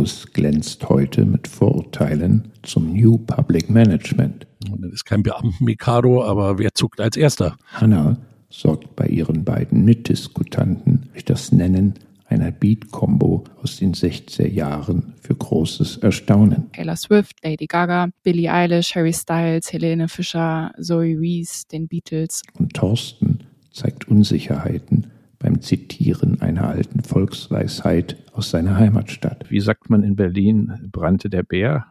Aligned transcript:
Markus 0.00 0.32
glänzt 0.32 0.88
heute 0.88 1.26
mit 1.26 1.46
Vorurteilen 1.46 2.52
zum 2.62 2.94
New 2.94 3.18
Public 3.18 3.68
Management. 3.68 4.46
Das 4.78 4.92
ist 4.92 5.04
kein 5.04 5.22
Beamten-Mikado, 5.22 6.24
aber 6.24 6.58
wer 6.58 6.72
zuckt 6.72 7.02
als 7.02 7.18
Erster? 7.18 7.58
Hannah 7.66 8.16
sorgt 8.48 8.96
bei 8.96 9.04
ihren 9.04 9.44
beiden 9.44 9.84
Mitdiskutanten 9.84 11.10
durch 11.12 11.26
das 11.26 11.52
Nennen 11.52 11.96
einer 12.24 12.50
Beat-Combo 12.50 13.44
aus 13.62 13.76
den 13.76 13.92
60er 13.92 14.48
Jahren 14.48 15.12
für 15.20 15.34
großes 15.34 15.98
Erstaunen. 15.98 16.72
Taylor 16.72 16.96
Swift, 16.96 17.36
Lady 17.44 17.66
Gaga, 17.66 18.08
Billie 18.22 18.50
Eilish, 18.50 18.94
Harry 18.94 19.12
Styles, 19.12 19.70
Helene 19.70 20.08
Fischer, 20.08 20.72
Zoe 20.80 21.14
Rees, 21.20 21.66
den 21.66 21.88
Beatles. 21.88 22.40
Und 22.58 22.72
Thorsten 22.72 23.40
zeigt 23.70 24.08
Unsicherheiten 24.08 25.08
beim 25.40 25.60
Zitieren 25.60 26.40
einer 26.40 26.68
alten 26.68 27.02
Volksweisheit 27.02 28.16
aus 28.32 28.50
seiner 28.50 28.76
Heimatstadt. 28.76 29.50
Wie 29.50 29.60
sagt 29.60 29.90
man 29.90 30.04
in 30.04 30.14
Berlin, 30.14 30.88
brannte 30.92 31.28
der 31.28 31.42
Bär? 31.42 31.86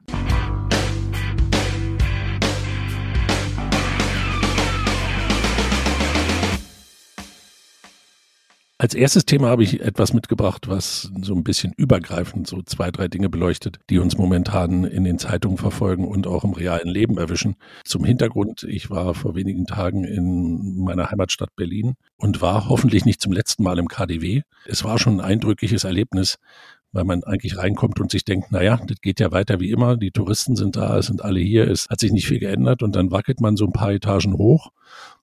Als 8.81 8.93
erstes 8.93 9.25
Thema 9.25 9.49
habe 9.49 9.61
ich 9.61 9.81
etwas 9.81 10.13
mitgebracht, 10.13 10.69
was 10.69 11.11
so 11.21 11.35
ein 11.35 11.43
bisschen 11.43 11.73
übergreifend 11.75 12.47
so 12.47 12.61
zwei, 12.61 12.91
drei 12.91 13.09
Dinge 13.09 13.27
beleuchtet, 13.27 13.77
die 13.89 13.99
uns 13.99 14.17
momentan 14.17 14.85
in 14.85 15.03
den 15.03 15.19
Zeitungen 15.19 15.57
verfolgen 15.57 16.07
und 16.07 16.27
auch 16.27 16.45
im 16.45 16.53
realen 16.53 16.87
Leben 16.87 17.17
erwischen. 17.17 17.57
Zum 17.83 18.05
Hintergrund, 18.05 18.63
ich 18.63 18.89
war 18.89 19.15
vor 19.15 19.35
wenigen 19.35 19.65
Tagen 19.65 20.05
in 20.05 20.81
meiner 20.81 21.11
Heimatstadt 21.11 21.57
Berlin 21.57 21.95
und 22.15 22.41
war 22.41 22.69
hoffentlich 22.69 23.03
nicht 23.03 23.19
zum 23.19 23.33
letzten 23.33 23.63
Mal 23.63 23.79
im 23.79 23.89
KDW. 23.89 24.43
Es 24.65 24.85
war 24.85 24.97
schon 24.97 25.19
ein 25.19 25.25
eindrückliches 25.25 25.83
Erlebnis, 25.83 26.37
weil 26.93 27.03
man 27.03 27.25
eigentlich 27.25 27.57
reinkommt 27.57 27.99
und 27.99 28.11
sich 28.11 28.23
denkt, 28.23 28.53
naja, 28.53 28.79
das 28.87 29.01
geht 29.01 29.19
ja 29.19 29.33
weiter 29.33 29.59
wie 29.59 29.71
immer, 29.71 29.97
die 29.97 30.11
Touristen 30.11 30.55
sind 30.55 30.77
da, 30.77 30.97
es 30.97 31.07
sind 31.07 31.21
alle 31.21 31.41
hier, 31.41 31.67
es 31.69 31.87
hat 31.89 31.99
sich 31.99 32.13
nicht 32.13 32.27
viel 32.27 32.39
geändert 32.39 32.81
und 32.81 32.95
dann 32.95 33.11
wackelt 33.11 33.41
man 33.41 33.57
so 33.57 33.65
ein 33.65 33.73
paar 33.73 33.91
Etagen 33.91 34.35
hoch 34.35 34.71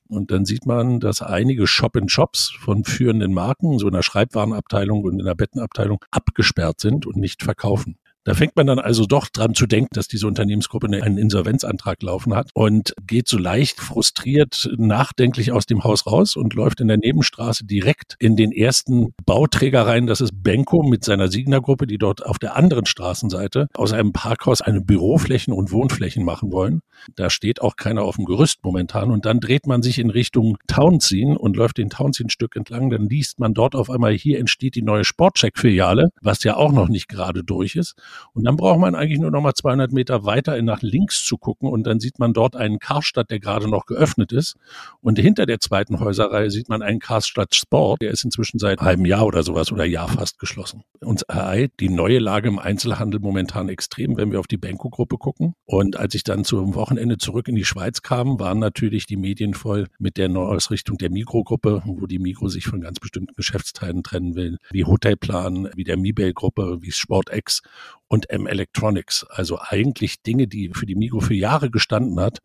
und 0.08 0.30
dann 0.30 0.44
sieht 0.44 0.66
man, 0.66 1.00
dass 1.00 1.22
einige 1.22 1.66
Shop-in-Shops 1.66 2.52
von 2.60 2.84
führenden 2.84 3.32
Marken, 3.32 3.78
so 3.78 3.86
in 3.86 3.94
der 3.94 4.02
Schreibwarenabteilung 4.02 5.02
und 5.02 5.18
in 5.18 5.26
der 5.26 5.34
Bettenabteilung, 5.34 6.04
abgesperrt 6.10 6.80
sind 6.80 7.06
und 7.06 7.16
nicht 7.16 7.42
verkaufen. 7.42 7.98
Da 8.26 8.34
fängt 8.34 8.56
man 8.56 8.66
dann 8.66 8.80
also 8.80 9.06
doch 9.06 9.28
dran 9.28 9.54
zu 9.54 9.68
denken, 9.68 9.90
dass 9.92 10.08
diese 10.08 10.26
Unternehmensgruppe 10.26 10.88
einen 11.00 11.16
Insolvenzantrag 11.16 12.02
laufen 12.02 12.34
hat 12.34 12.50
und 12.54 12.92
geht 13.06 13.28
so 13.28 13.38
leicht 13.38 13.78
frustriert 13.78 14.68
nachdenklich 14.76 15.52
aus 15.52 15.64
dem 15.64 15.84
Haus 15.84 16.08
raus 16.08 16.34
und 16.34 16.52
läuft 16.54 16.80
in 16.80 16.88
der 16.88 16.96
Nebenstraße 16.96 17.64
direkt 17.64 18.16
in 18.18 18.34
den 18.34 18.50
ersten 18.50 19.14
Bauträger 19.24 19.86
rein. 19.86 20.08
Das 20.08 20.20
ist 20.20 20.42
Benko 20.42 20.82
mit 20.82 21.04
seiner 21.04 21.28
Signer-Gruppe, 21.28 21.86
die 21.86 21.98
dort 21.98 22.26
auf 22.26 22.40
der 22.40 22.56
anderen 22.56 22.86
Straßenseite 22.86 23.68
aus 23.74 23.92
einem 23.92 24.12
Parkhaus 24.12 24.60
eine 24.60 24.80
Büroflächen 24.80 25.54
und 25.54 25.70
Wohnflächen 25.70 26.24
machen 26.24 26.50
wollen. 26.50 26.80
Da 27.14 27.30
steht 27.30 27.62
auch 27.62 27.76
keiner 27.76 28.02
auf 28.02 28.16
dem 28.16 28.24
Gerüst 28.24 28.58
momentan 28.64 29.12
und 29.12 29.24
dann 29.24 29.38
dreht 29.38 29.68
man 29.68 29.82
sich 29.82 30.00
in 30.00 30.10
Richtung 30.10 30.58
Townsien 30.66 31.36
und 31.36 31.54
läuft 31.54 31.78
den 31.78 31.90
Townsien-Stück 31.90 32.56
entlang. 32.56 32.90
Dann 32.90 33.08
liest 33.08 33.38
man 33.38 33.54
dort 33.54 33.76
auf 33.76 33.88
einmal, 33.88 34.14
hier 34.14 34.40
entsteht 34.40 34.74
die 34.74 34.82
neue 34.82 35.04
Sportcheck-Filiale, 35.04 36.08
was 36.22 36.42
ja 36.42 36.56
auch 36.56 36.72
noch 36.72 36.88
nicht 36.88 37.06
gerade 37.06 37.44
durch 37.44 37.76
ist. 37.76 37.94
Und 38.32 38.44
dann 38.44 38.56
braucht 38.56 38.80
man 38.80 38.94
eigentlich 38.94 39.20
nur 39.20 39.30
noch 39.30 39.40
mal 39.40 39.54
200 39.54 39.92
Meter 39.92 40.24
weiter 40.24 40.60
nach 40.62 40.82
links 40.82 41.24
zu 41.24 41.38
gucken 41.38 41.68
und 41.68 41.86
dann 41.86 42.00
sieht 42.00 42.18
man 42.18 42.32
dort 42.32 42.56
einen 42.56 42.78
Karstadt, 42.78 43.30
der 43.30 43.40
gerade 43.40 43.68
noch 43.68 43.86
geöffnet 43.86 44.32
ist. 44.32 44.56
Und 45.00 45.18
hinter 45.18 45.46
der 45.46 45.60
zweiten 45.60 46.00
Häuserreihe 46.00 46.50
sieht 46.50 46.68
man 46.68 46.82
einen 46.82 46.98
Karstadt 46.98 47.54
Sport, 47.54 48.02
der 48.02 48.10
ist 48.10 48.24
inzwischen 48.24 48.58
seit 48.58 48.80
einem 48.80 49.04
Jahr 49.04 49.26
oder 49.26 49.42
sowas 49.42 49.72
oder 49.72 49.84
Jahr 49.84 50.08
fast 50.08 50.38
geschlossen. 50.38 50.82
Uns 51.00 51.22
ereilt 51.22 51.72
die 51.80 51.88
neue 51.88 52.18
Lage 52.18 52.48
im 52.48 52.58
Einzelhandel 52.58 53.20
momentan 53.20 53.68
extrem, 53.68 54.16
wenn 54.16 54.32
wir 54.32 54.40
auf 54.40 54.46
die 54.46 54.56
Benko-Gruppe 54.56 55.18
gucken. 55.18 55.54
Und 55.64 55.96
als 55.96 56.14
ich 56.14 56.24
dann 56.24 56.44
zum 56.44 56.74
Wochenende 56.74 57.18
zurück 57.18 57.48
in 57.48 57.54
die 57.54 57.64
Schweiz 57.64 58.02
kam, 58.02 58.38
waren 58.38 58.58
natürlich 58.58 59.06
die 59.06 59.16
Medien 59.16 59.54
voll 59.54 59.86
mit 59.98 60.16
der 60.16 60.28
Neuausrichtung 60.28 60.98
der 60.98 61.10
Mikro-Gruppe, 61.10 61.82
wo 61.84 62.06
die 62.06 62.18
Mikro 62.18 62.48
sich 62.48 62.66
von 62.66 62.80
ganz 62.80 62.98
bestimmten 62.98 63.34
Geschäftsteilen 63.34 64.02
trennen 64.02 64.34
will, 64.34 64.58
wie 64.70 64.84
Hotelplan, 64.84 65.70
wie 65.74 65.84
der 65.84 65.96
Mibel-Gruppe, 65.96 66.78
wie 66.80 66.92
SportX 66.92 67.62
und 68.08 68.30
M 68.30 68.46
Electronics. 68.46 69.24
Also 69.28 69.58
eigentlich 69.60 70.22
Dinge, 70.22 70.46
die 70.46 70.70
für 70.74 70.86
die 70.86 70.94
Migro 70.94 71.20
für 71.20 71.34
Jahre 71.34 71.70
gestanden 71.70 72.20
hat 72.20 72.38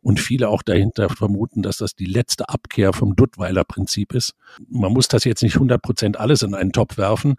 und 0.00 0.20
viele 0.20 0.48
auch 0.48 0.62
dahinter 0.62 1.08
vermuten, 1.08 1.62
dass 1.62 1.78
das 1.78 1.94
die 1.94 2.06
letzte 2.06 2.48
Abkehr 2.48 2.92
vom 2.92 3.16
Duttweiler 3.16 3.64
Prinzip 3.64 4.14
ist. 4.14 4.34
Man 4.68 4.92
muss 4.92 5.08
das 5.08 5.24
jetzt 5.24 5.42
nicht 5.42 5.54
100 5.54 5.80
Prozent 5.80 6.18
alles 6.18 6.42
in 6.42 6.54
einen 6.54 6.72
Topf 6.72 6.96
werfen, 6.98 7.36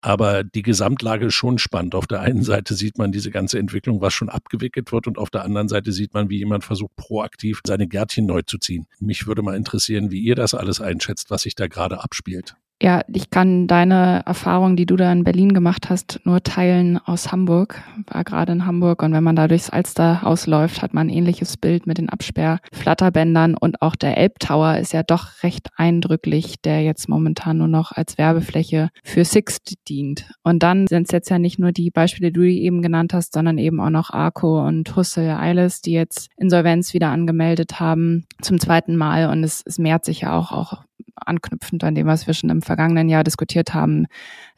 aber 0.00 0.42
die 0.42 0.62
Gesamtlage 0.62 1.26
ist 1.26 1.34
schon 1.34 1.58
spannend. 1.58 1.94
Auf 1.94 2.08
der 2.08 2.20
einen 2.20 2.42
Seite 2.42 2.74
sieht 2.74 2.98
man 2.98 3.12
diese 3.12 3.30
ganze 3.30 3.60
Entwicklung, 3.60 4.00
was 4.00 4.12
schon 4.12 4.28
abgewickelt 4.28 4.90
wird, 4.90 5.06
und 5.06 5.16
auf 5.16 5.30
der 5.30 5.44
anderen 5.44 5.68
Seite 5.68 5.92
sieht 5.92 6.12
man, 6.12 6.28
wie 6.28 6.38
jemand 6.38 6.64
versucht, 6.64 6.96
proaktiv 6.96 7.60
seine 7.64 7.86
Gärtchen 7.86 8.26
neu 8.26 8.42
zu 8.42 8.58
ziehen. 8.58 8.86
Mich 8.98 9.28
würde 9.28 9.42
mal 9.42 9.56
interessieren, 9.56 10.10
wie 10.10 10.20
ihr 10.20 10.34
das 10.34 10.54
alles 10.54 10.80
einschätzt, 10.80 11.30
was 11.30 11.42
sich 11.42 11.54
da 11.54 11.68
gerade 11.68 12.02
abspielt 12.02 12.56
ja, 12.82 13.02
ich 13.12 13.30
kann 13.30 13.68
deine 13.68 14.22
Erfahrung, 14.26 14.74
die 14.74 14.86
du 14.86 14.96
da 14.96 15.12
in 15.12 15.22
Berlin 15.22 15.54
gemacht 15.54 15.88
hast, 15.88 16.18
nur 16.24 16.42
teilen 16.42 16.98
aus 16.98 17.30
Hamburg. 17.30 17.80
War 18.08 18.24
gerade 18.24 18.50
in 18.50 18.66
Hamburg 18.66 19.04
und 19.04 19.12
wenn 19.12 19.22
man 19.22 19.36
da 19.36 19.46
durchs 19.46 19.70
Alsterhaus 19.70 20.48
läuft, 20.48 20.82
hat 20.82 20.92
man 20.92 21.06
ein 21.06 21.10
ähnliches 21.10 21.56
Bild 21.56 21.86
mit 21.86 21.98
den 21.98 22.08
Absperrflatterbändern 22.08 23.54
und 23.54 23.80
auch 23.82 23.94
der 23.94 24.18
Elbtower 24.18 24.78
ist 24.78 24.92
ja 24.92 25.04
doch 25.04 25.44
recht 25.44 25.68
eindrücklich, 25.76 26.60
der 26.60 26.82
jetzt 26.82 27.08
momentan 27.08 27.58
nur 27.58 27.68
noch 27.68 27.92
als 27.92 28.18
Werbefläche 28.18 28.88
für 29.04 29.24
Sixt 29.24 29.74
dient. 29.88 30.28
Und 30.42 30.64
dann 30.64 30.88
sind 30.88 31.04
es 31.04 31.12
jetzt 31.12 31.30
ja 31.30 31.38
nicht 31.38 31.60
nur 31.60 31.70
die 31.70 31.90
Beispiele, 31.90 32.32
die 32.32 32.40
du 32.40 32.50
eben 32.50 32.82
genannt 32.82 33.14
hast, 33.14 33.32
sondern 33.32 33.58
eben 33.58 33.80
auch 33.80 33.90
noch 33.90 34.10
Arco 34.10 34.66
und 34.66 34.96
Hussel 34.96 35.30
Eiles, 35.30 35.82
die 35.82 35.92
jetzt 35.92 36.30
Insolvenz 36.36 36.94
wieder 36.94 37.10
angemeldet 37.10 37.78
haben 37.78 38.24
zum 38.40 38.58
zweiten 38.58 38.96
Mal 38.96 39.30
und 39.30 39.44
es, 39.44 39.62
es 39.64 39.78
mehrt 39.78 40.04
sich 40.04 40.22
ja 40.22 40.36
auch, 40.36 40.50
auch 40.50 40.82
anknüpfend 41.14 41.84
an 41.84 41.94
dem, 41.94 42.06
was 42.06 42.26
wir 42.26 42.34
schon 42.34 42.50
im 42.50 42.62
vergangenen 42.62 43.08
Jahr 43.08 43.24
diskutiert 43.24 43.74
haben, 43.74 44.06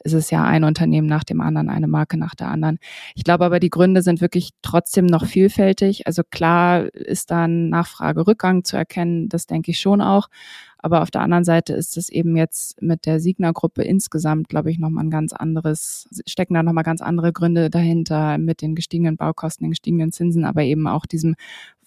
ist 0.03 0.13
es 0.13 0.31
ja 0.31 0.43
ein 0.43 0.63
Unternehmen 0.63 1.07
nach 1.07 1.23
dem 1.23 1.41
anderen, 1.41 1.69
eine 1.69 1.87
Marke 1.87 2.17
nach 2.17 2.35
der 2.35 2.49
anderen. 2.49 2.79
Ich 3.15 3.23
glaube 3.23 3.45
aber, 3.45 3.59
die 3.59 3.69
Gründe 3.69 4.01
sind 4.01 4.21
wirklich 4.21 4.51
trotzdem 4.61 5.05
noch 5.05 5.25
vielfältig. 5.25 6.07
Also 6.07 6.23
klar 6.23 6.85
ist 6.93 7.31
da 7.31 7.45
ein 7.45 7.69
Nachfragerückgang 7.69 8.63
zu 8.63 8.77
erkennen, 8.77 9.29
das 9.29 9.47
denke 9.47 9.71
ich 9.71 9.79
schon 9.79 10.01
auch. 10.01 10.29
Aber 10.85 11.01
auf 11.01 11.09
der 11.09 11.21
anderen 11.21 11.43
Seite 11.43 11.73
ist 11.73 11.97
es 11.97 12.09
eben 12.09 12.37
jetzt 12.37 12.79
mit 12.79 13.07
der 13.07 13.19
Signa-Gruppe 13.19 13.81
insgesamt, 13.81 14.49
glaube 14.49 14.69
ich, 14.69 14.77
nochmal 14.77 15.05
ein 15.05 15.09
ganz 15.09 15.33
anderes, 15.33 16.07
stecken 16.27 16.53
da 16.53 16.61
nochmal 16.61 16.83
ganz 16.83 17.01
andere 17.01 17.33
Gründe 17.33 17.71
dahinter 17.71 18.37
mit 18.37 18.61
den 18.61 18.75
gestiegenen 18.75 19.17
Baukosten, 19.17 19.65
den 19.65 19.71
gestiegenen 19.71 20.11
Zinsen, 20.11 20.45
aber 20.45 20.61
eben 20.61 20.87
auch 20.87 21.07
diesem 21.07 21.35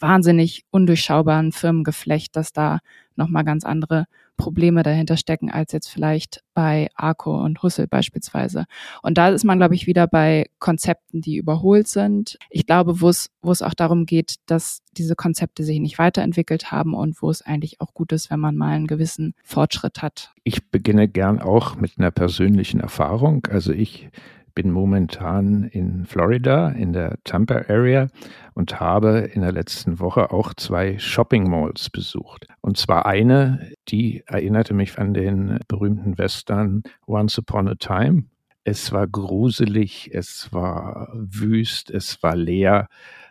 wahnsinnig 0.01 0.65
undurchschaubaren 0.71 1.53
Firmengeflecht, 1.53 2.35
dass 2.35 2.53
da 2.53 2.81
nochmal 3.15 3.45
ganz 3.45 3.63
andere 3.63 4.07
Probleme 4.39 4.83
dahinter 4.83 5.19
stecken 5.19 5.51
als 5.51 5.73
jetzt 5.73 5.89
vielleicht 5.89 6.43
bei 6.55 6.89
Arco 6.95 7.45
und 7.45 7.63
Hussel 7.63 7.87
beispielsweise. 7.87 8.65
Und 9.03 9.19
da 9.19 9.29
ist 9.29 9.45
man, 9.45 9.59
glaube 9.59 9.75
ich, 9.75 9.87
wieder 9.87 10.07
bei 10.07 10.47
Konzepten, 10.59 11.21
die 11.21 11.37
überholt 11.37 11.89
sind. 11.89 12.39
Ich 12.49 12.65
glaube, 12.65 13.03
wo 13.03 13.11
es, 13.11 13.31
wo 13.43 13.51
es 13.51 13.61
auch 13.61 13.75
darum 13.75 14.07
geht, 14.07 14.37
dass 14.47 14.81
diese 14.97 15.15
Konzepte 15.15 15.65
sich 15.65 15.81
nicht 15.81 15.99
weiterentwickelt 15.99 16.73
haben 16.73 16.95
und 16.95 17.21
wo 17.21 17.29
es 17.29 17.43
eigentlich 17.43 17.81
auch 17.81 17.93
gut 17.93 18.13
ist, 18.13 18.31
wenn 18.31 18.41
man 18.41 18.57
mal 18.57 18.75
einen 18.75 18.87
gewissen 18.87 19.35
Fortschritt 19.45 20.01
hat. 20.01 20.33
Ich 20.45 20.71
beginne 20.71 21.09
gern 21.09 21.41
auch 21.41 21.77
mit 21.77 21.99
einer 21.99 22.11
persönlichen 22.11 22.81
Erfahrung. 22.81 23.47
Also 23.51 23.73
ich 23.73 24.09
bin 24.59 24.73
momentan 24.73 25.63
in 25.63 26.05
Florida, 26.05 26.71
in 26.71 26.93
der 26.93 27.19
Tampa 27.23 27.67
Area 27.69 28.09
und 28.55 28.81
habe 28.81 29.19
in 29.33 29.43
der 29.43 29.53
letzten 29.53 30.01
Woche 30.01 30.33
auch 30.33 30.53
zwei 30.53 30.99
Shopping 30.99 31.49
Malls 31.49 31.91
besucht. 31.91 32.49
Und 32.61 32.77
zwar 32.77 33.07
eine, 33.07 33.71
die 33.87 34.25
erinnerte 34.27 34.75
mich 34.75 34.99
an 34.99 35.15
den 35.15 35.61
berühmten 35.69 36.19
Western 36.19 36.83
Once 37.07 37.39
Upon 37.39 37.69
a 37.69 37.77
Time. 37.77 38.25
Es 38.65 38.91
war 38.91 39.07
gruselig, 39.07 40.11
es 40.13 40.53
war 40.53 41.09
wüst, 41.15 41.93
es 41.93 42.21
war 42.25 42.35
leer. 42.35 42.89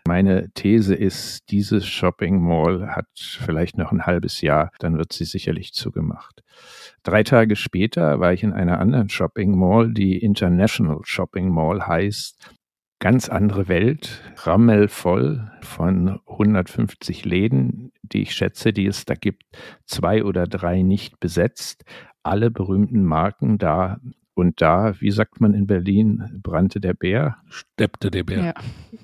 Meine 0.08 0.50
These 0.54 0.96
ist, 0.96 1.52
dieses 1.52 1.86
Shopping 1.86 2.42
Mall 2.42 2.88
hat 2.88 3.08
vielleicht 3.14 3.78
noch 3.78 3.92
ein 3.92 4.06
halbes 4.06 4.40
Jahr, 4.40 4.72
dann 4.80 4.98
wird 4.98 5.12
sie 5.12 5.26
sicherlich 5.26 5.74
zugemacht. 5.74 6.42
Drei 7.04 7.24
Tage 7.24 7.56
später 7.56 8.20
war 8.20 8.34
ich 8.34 8.44
in 8.44 8.54
einer 8.54 8.80
anderen 8.80 9.10
Shopping 9.10 9.58
Mall, 9.58 9.94
die 9.94 10.18
International 10.18 11.00
Shopping 11.04 11.50
Mall 11.50 11.88
heißt. 11.88 12.54
Ganz 13.00 13.30
andere 13.30 13.68
Welt, 13.68 14.24
rammelvoll 14.38 15.52
von 15.62 16.20
150 16.26 17.26
Läden, 17.26 17.92
die 18.02 18.24
ich 18.24 18.34
schätze, 18.34 18.74
die 18.74 18.88
es 18.88 19.06
da 19.06 19.14
gibt, 19.14 19.44
zwei 19.86 20.24
oder 20.24 20.48
drei 20.48 20.82
nicht 20.82 21.20
besetzt, 21.20 21.86
alle 22.24 22.50
berühmten 22.50 23.04
Marken 23.04 23.60
da 23.60 24.00
Und 24.38 24.62
da, 24.62 24.94
wie 25.02 25.10
sagt 25.10 25.42
man 25.42 25.56
in 25.56 25.66
Berlin, 25.66 26.40
brannte 26.44 26.80
der 26.80 26.94
Bär? 26.94 27.38
Steppte 27.50 28.12
der 28.12 28.24
Bär. 28.24 28.46
Ja. 28.46 28.54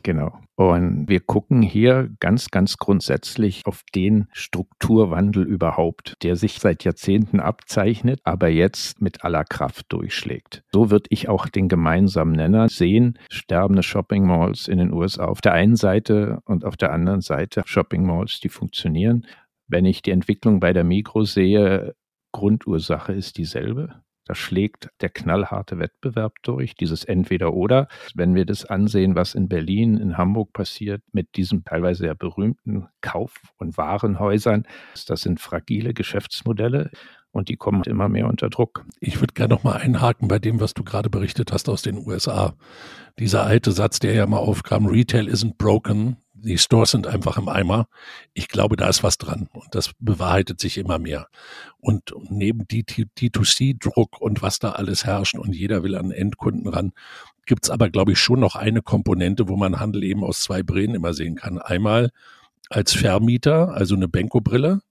Genau. 0.03 0.39
Und 0.53 1.09
wir 1.09 1.21
gucken 1.21 1.63
hier 1.63 2.11
ganz, 2.19 2.51
ganz 2.51 2.77
grundsätzlich 2.77 3.63
auf 3.65 3.81
den 3.95 4.27
Strukturwandel 4.31 5.43
überhaupt, 5.43 6.13
der 6.21 6.35
sich 6.35 6.59
seit 6.59 6.83
Jahrzehnten 6.83 7.39
abzeichnet, 7.39 8.19
aber 8.23 8.49
jetzt 8.49 9.01
mit 9.01 9.23
aller 9.25 9.43
Kraft 9.43 9.87
durchschlägt. 9.89 10.61
So 10.71 10.91
würde 10.91 11.07
ich 11.09 11.29
auch 11.29 11.47
den 11.47 11.67
gemeinsamen 11.67 12.33
Nenner 12.33 12.69
sehen. 12.69 13.17
Sterbende 13.31 13.81
Shopping 13.81 14.27
Malls 14.27 14.67
in 14.67 14.77
den 14.77 14.93
USA 14.93 15.25
auf 15.25 15.41
der 15.41 15.53
einen 15.53 15.77
Seite 15.77 16.41
und 16.45 16.63
auf 16.63 16.77
der 16.77 16.91
anderen 16.91 17.21
Seite 17.21 17.63
Shopping 17.65 18.05
Malls, 18.05 18.39
die 18.39 18.49
funktionieren. 18.49 19.25
Wenn 19.67 19.85
ich 19.85 20.03
die 20.03 20.11
Entwicklung 20.11 20.59
bei 20.59 20.73
der 20.73 20.83
Mikro 20.83 21.23
sehe, 21.23 21.95
Grundursache 22.33 23.13
ist 23.13 23.39
dieselbe. 23.39 24.02
Da 24.25 24.35
schlägt 24.35 24.89
der 25.01 25.09
knallharte 25.09 25.79
Wettbewerb 25.79 26.35
durch, 26.43 26.75
dieses 26.75 27.03
Entweder-Oder. 27.03 27.87
Wenn 28.15 28.35
wir 28.35 28.45
das 28.45 28.65
ansehen, 28.65 29.15
was 29.15 29.35
in 29.35 29.49
Berlin, 29.49 29.97
in 29.97 30.17
Hamburg 30.17 30.53
passiert, 30.53 31.01
mit 31.11 31.35
diesen 31.35 31.65
teilweise 31.65 32.03
sehr 32.03 32.15
berühmten 32.15 32.87
Kauf- 33.01 33.41
und 33.57 33.77
Warenhäusern, 33.77 34.65
das 35.07 35.21
sind 35.21 35.41
fragile 35.41 35.93
Geschäftsmodelle 35.93 36.89
und 37.31 37.49
die 37.49 37.57
kommen 37.57 37.83
immer 37.83 38.07
mehr 38.07 38.27
unter 38.27 38.49
Druck. 38.49 38.85
Ich 38.99 39.19
würde 39.19 39.33
gerne 39.33 39.55
noch 39.55 39.63
mal 39.63 39.75
einhaken 39.75 40.27
bei 40.27 40.39
dem, 40.39 40.59
was 40.61 40.73
du 40.73 40.83
gerade 40.83 41.09
berichtet 41.09 41.51
hast 41.51 41.67
aus 41.67 41.81
den 41.81 41.97
USA. 41.97 42.55
Dieser 43.19 43.43
alte 43.43 43.71
Satz, 43.71 43.99
der 43.99 44.13
ja 44.13 44.25
mal 44.25 44.37
aufkam, 44.37 44.85
Retail 44.85 45.27
isn't 45.27 45.57
broken, 45.57 46.17
die 46.43 46.57
Stores 46.57 46.91
sind 46.91 47.07
einfach 47.07 47.37
im 47.37 47.47
Eimer. 47.47 47.87
Ich 48.33 48.47
glaube, 48.47 48.75
da 48.75 48.89
ist 48.89 49.03
was 49.03 49.17
dran 49.17 49.49
und 49.53 49.73
das 49.73 49.91
bewahrheitet 49.99 50.59
sich 50.59 50.77
immer 50.77 50.99
mehr. 50.99 51.27
Und 51.79 52.13
neben 52.29 52.65
D2C-Druck 52.65 54.19
und 54.19 54.41
was 54.41 54.59
da 54.59 54.71
alles 54.71 55.05
herrscht 55.05 55.35
und 55.35 55.55
jeder 55.55 55.83
will 55.83 55.95
an 55.95 56.11
Endkunden 56.11 56.67
ran, 56.67 56.91
gibt's 57.45 57.69
aber, 57.69 57.89
glaube 57.89 58.11
ich, 58.11 58.19
schon 58.19 58.39
noch 58.39 58.55
eine 58.55 58.81
Komponente, 58.81 59.47
wo 59.47 59.55
man 59.55 59.79
Handel 59.79 60.03
eben 60.03 60.23
aus 60.23 60.41
zwei 60.41 60.63
Brillen 60.63 60.95
immer 60.95 61.13
sehen 61.13 61.35
kann. 61.35 61.59
Einmal 61.59 62.11
als 62.69 62.93
Vermieter, 62.93 63.73
also 63.73 63.95
eine 63.95 64.07
Benko-Brille, 64.07 64.81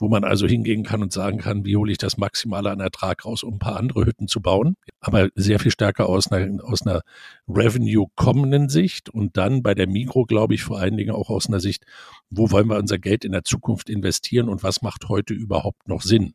wo 0.00 0.08
man 0.08 0.24
also 0.24 0.46
hingehen 0.46 0.82
kann 0.82 1.02
und 1.02 1.12
sagen 1.12 1.38
kann, 1.38 1.64
wie 1.64 1.76
hole 1.76 1.92
ich 1.92 1.98
das 1.98 2.16
Maximale 2.16 2.70
an 2.70 2.80
Ertrag 2.80 3.24
raus, 3.24 3.42
um 3.42 3.54
ein 3.54 3.58
paar 3.58 3.76
andere 3.76 4.06
Hütten 4.06 4.28
zu 4.28 4.40
bauen. 4.40 4.76
Aber 5.00 5.28
sehr 5.34 5.58
viel 5.58 5.70
stärker 5.70 6.08
aus 6.08 6.32
einer, 6.32 6.64
aus 6.64 6.86
einer 6.86 7.02
Revenue-kommenden 7.48 8.68
Sicht 8.68 9.10
und 9.10 9.36
dann 9.36 9.62
bei 9.62 9.74
der 9.74 9.86
Mikro, 9.86 10.24
glaube 10.24 10.54
ich, 10.54 10.62
vor 10.62 10.78
allen 10.78 10.96
Dingen 10.96 11.14
auch 11.14 11.28
aus 11.28 11.48
einer 11.48 11.60
Sicht, 11.60 11.84
wo 12.30 12.50
wollen 12.50 12.68
wir 12.68 12.78
unser 12.78 12.98
Geld 12.98 13.24
in 13.24 13.32
der 13.32 13.44
Zukunft 13.44 13.90
investieren 13.90 14.48
und 14.48 14.62
was 14.62 14.82
macht 14.82 15.08
heute 15.08 15.34
überhaupt 15.34 15.86
noch 15.86 16.02
Sinn? 16.02 16.34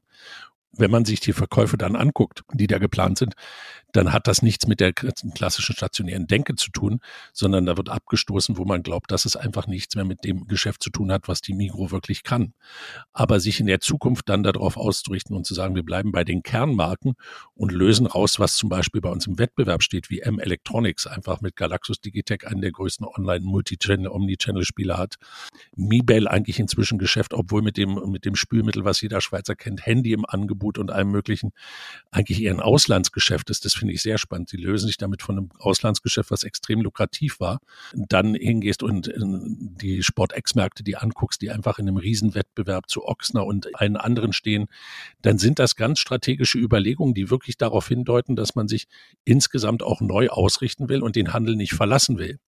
Wenn 0.78 0.92
man 0.92 1.06
sich 1.06 1.20
die 1.20 1.34
Verkäufe 1.34 1.78
dann 1.78 1.96
anguckt, 1.96 2.44
die 2.54 2.68
da 2.68 2.78
geplant 2.78 3.18
sind, 3.18 3.36
dann 3.96 4.12
hat 4.12 4.28
das 4.28 4.42
nichts 4.42 4.68
mit 4.68 4.82
der 4.82 4.92
klassischen 4.94 5.74
stationären 5.74 6.28
Denke 6.28 6.56
zu 6.56 6.70
tun, 6.70 7.00
sondern 7.32 7.66
da 7.66 7.78
wird 7.78 7.90
abgestoßen, 7.90 8.58
wo 8.58 8.66
man 8.66 8.84
glaubt, 8.84 9.10
dass 9.12 9.24
es 9.24 9.38
einfach 9.38 9.68
nichts 9.68 9.96
mehr 9.96 10.04
mit 10.04 10.26
dem 10.26 10.48
Geschäft 10.48 10.84
zu 10.84 10.90
tun 10.90 11.12
hat, 11.12 11.30
was 11.30 11.42
die 11.42 11.54
Migro 11.54 11.92
wirklich 11.92 12.24
kann. 12.24 12.54
Aber 13.14 13.40
sich 13.40 13.60
in 13.60 13.68
der 13.68 13.80
Zukunft 13.80 14.28
dann 14.28 14.44
darauf 14.44 14.76
auszurichten 14.76 15.36
und 15.36 15.46
zu 15.46 15.54
sagen, 15.54 15.76
wir 15.76 15.84
bleiben 15.84 16.12
bei 16.12 16.26
den 16.26 16.44
Kernmarken 16.44 17.14
und 17.54 17.72
lösen 17.72 18.06
raus, 18.06 18.38
was 18.38 18.58
zum 18.58 18.68
Beispiel 18.68 19.00
bei 19.00 19.10
uns 19.10 19.28
im 19.28 19.40
Wettbewerb 19.40 19.82
steht, 19.82 20.10
wie 20.10 20.20
M 20.20 20.40
Electronics, 20.40 21.08
einfach 21.08 21.40
mit 21.40 21.56
Galaxus 21.56 22.02
Digitech 22.02 22.46
einen 22.46 22.62
der 22.62 22.72
größten 22.72 23.06
Online-Multichannel, 23.06 24.10
Omnichannel-Spieler 24.10 24.98
hat. 24.98 25.16
Mibel 25.76 26.28
eigentlich 26.28 26.60
inzwischen 26.60 26.98
Geschäft, 26.98 27.34
obwohl 27.34 27.62
mit 27.62 27.78
dem, 27.78 27.94
mit 28.12 28.26
dem 28.26 28.36
Spülmittel, 28.36 28.84
was 28.84 29.00
jeder 29.00 29.22
Schweizer 29.22 29.56
kennt, 29.56 29.86
Handy 29.86 30.12
im 30.12 30.26
Angebot 30.26 30.65
Angebot 30.66 30.78
und 30.78 30.92
allem 30.92 31.12
möglichen 31.12 31.52
eigentlich 32.12 32.42
eher 32.42 32.54
ein 32.54 32.60
Auslandsgeschäft 32.60 33.50
ist. 33.50 33.66
Das 33.66 33.74
finde 33.74 33.94
ich 33.94 34.02
sehr 34.02 34.18
spannend. 34.18 34.50
Sie 34.50 34.58
lösen 34.58 34.88
sich 34.88 34.98
damit 34.98 35.22
von 35.22 35.38
einem 35.38 35.50
Auslandsgeschäft, 35.60 36.32
was 36.32 36.44
extrem 36.44 36.82
lukrativ 36.82 37.40
war, 37.40 37.60
dann 37.94 38.36
hingehst 38.36 38.84
und 38.84 39.12
die 39.16 40.04
Sport-X-Märkte, 40.04 40.84
die 40.84 40.98
anguckst, 40.98 41.42
die 41.42 41.52
einfach 41.52 41.80
in 41.80 41.88
einem 41.88 41.98
Riesenwettbewerb 41.98 42.90
zu 42.90 43.06
Ochsner 43.06 43.46
und 43.46 43.76
allen 43.76 43.98
anderen 43.98 44.34
stehen, 44.34 44.68
dann 45.22 45.38
sind 45.38 45.60
das 45.60 45.76
ganz 45.76 46.00
strategische 46.00 46.58
Überlegungen, 46.58 47.14
die 47.14 47.30
wirklich 47.30 47.58
darauf 47.58 47.88
hindeuten, 47.88 48.36
dass 48.36 48.56
man 48.56 48.68
sich 48.68 48.88
insgesamt 49.24 49.84
auch 49.84 50.02
neu 50.02 50.30
ausrichten 50.30 50.90
will 50.90 51.02
und 51.02 51.16
den 51.16 51.34
Handel 51.34 51.56
nicht 51.56 51.74
verlassen 51.74 52.18
will. 52.18 52.40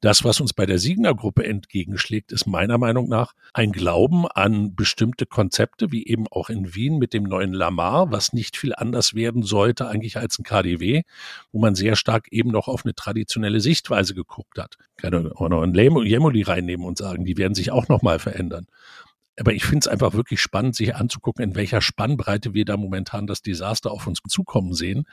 Das, 0.00 0.24
was 0.24 0.40
uns 0.40 0.52
bei 0.52 0.66
der 0.66 0.78
Siegner-Gruppe 0.78 1.44
entgegenschlägt, 1.44 2.32
ist 2.32 2.46
meiner 2.46 2.78
Meinung 2.78 3.08
nach 3.08 3.34
ein 3.52 3.72
Glauben 3.72 4.26
an 4.26 4.74
bestimmte 4.74 5.26
Konzepte, 5.26 5.92
wie 5.92 6.06
eben 6.06 6.26
auch 6.28 6.50
in 6.50 6.74
Wien 6.74 6.98
mit 6.98 7.14
dem 7.14 7.24
neuen 7.24 7.52
Lamar, 7.52 8.10
was 8.12 8.32
nicht 8.32 8.56
viel 8.56 8.74
anders 8.74 9.14
werden 9.14 9.42
sollte 9.42 9.88
eigentlich 9.88 10.16
als 10.16 10.38
ein 10.38 10.44
KDW, 10.44 11.02
wo 11.52 11.58
man 11.58 11.74
sehr 11.74 11.96
stark 11.96 12.28
eben 12.30 12.50
noch 12.50 12.68
auf 12.68 12.84
eine 12.84 12.94
traditionelle 12.94 13.60
Sichtweise 13.60 14.14
geguckt 14.14 14.58
hat. 14.58 14.76
Kann 14.96 15.32
auch 15.32 15.48
noch 15.48 15.62
ein 15.62 15.74
Jemoli 15.74 16.42
reinnehmen 16.42 16.86
und 16.86 16.98
sagen, 16.98 17.24
die 17.24 17.36
werden 17.36 17.54
sich 17.54 17.70
auch 17.70 17.88
nochmal 17.88 18.18
verändern. 18.18 18.66
Aber 19.38 19.52
ich 19.52 19.64
finde 19.64 19.80
es 19.80 19.88
einfach 19.88 20.14
wirklich 20.14 20.40
spannend, 20.40 20.74
sich 20.74 20.96
anzugucken, 20.96 21.44
in 21.44 21.54
welcher 21.54 21.80
Spannbreite 21.80 22.54
wir 22.54 22.64
da 22.64 22.76
momentan 22.76 23.26
das 23.26 23.42
Desaster 23.42 23.90
auf 23.90 24.06
uns 24.06 24.18
zukommen 24.28 24.74
sehen. 24.74 25.04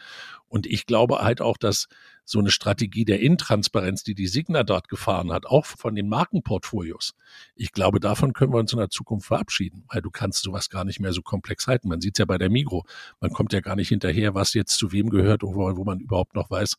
Und 0.48 0.66
ich 0.66 0.86
glaube 0.86 1.20
halt 1.20 1.42
auch, 1.42 1.58
dass 1.58 1.88
so 2.24 2.40
eine 2.40 2.50
Strategie 2.50 3.06
der 3.06 3.20
Intransparenz, 3.20 4.04
die 4.04 4.16
die 4.16 4.28
Signa 4.28 4.64
dort 4.64 4.90
gefahren 4.90 5.32
hat, 5.32 5.46
auch 5.46 5.66
von 5.66 5.94
den 5.96 6.10
Markenportfolios, 6.10 7.14
ich 7.56 7.72
glaube, 7.72 8.00
davon 8.00 8.34
können 8.34 8.52
wir 8.52 8.60
uns 8.60 8.74
in 8.74 8.80
der 8.80 8.90
Zukunft 8.90 9.28
verabschieden, 9.28 9.84
weil 9.90 10.02
du 10.02 10.10
kannst 10.10 10.44
sowas 10.44 10.70
gar 10.70 10.86
nicht 10.86 11.00
mehr 11.00 11.14
so 11.14 11.22
komplex 11.22 11.68
halten. 11.68 11.88
Man 11.90 12.02
sieht 12.02 12.16
es 12.16 12.20
ja 12.20 12.26
bei 12.26 12.40
der 12.40 12.50
Migro. 12.50 12.84
Man 13.20 13.32
kommt 13.32 13.54
ja 13.54 13.62
gar 13.62 13.76
nicht 13.76 13.90
hinterher, 13.90 14.34
was 14.34 14.54
jetzt 14.54 14.78
zu 14.78 14.92
wem 14.92 15.10
gehört 15.10 15.44
und 15.44 15.56
wo, 15.56 15.78
wo 15.78 15.84
man 15.84 16.00
überhaupt 16.00 16.36
noch 16.36 16.50
weiß, 16.50 16.78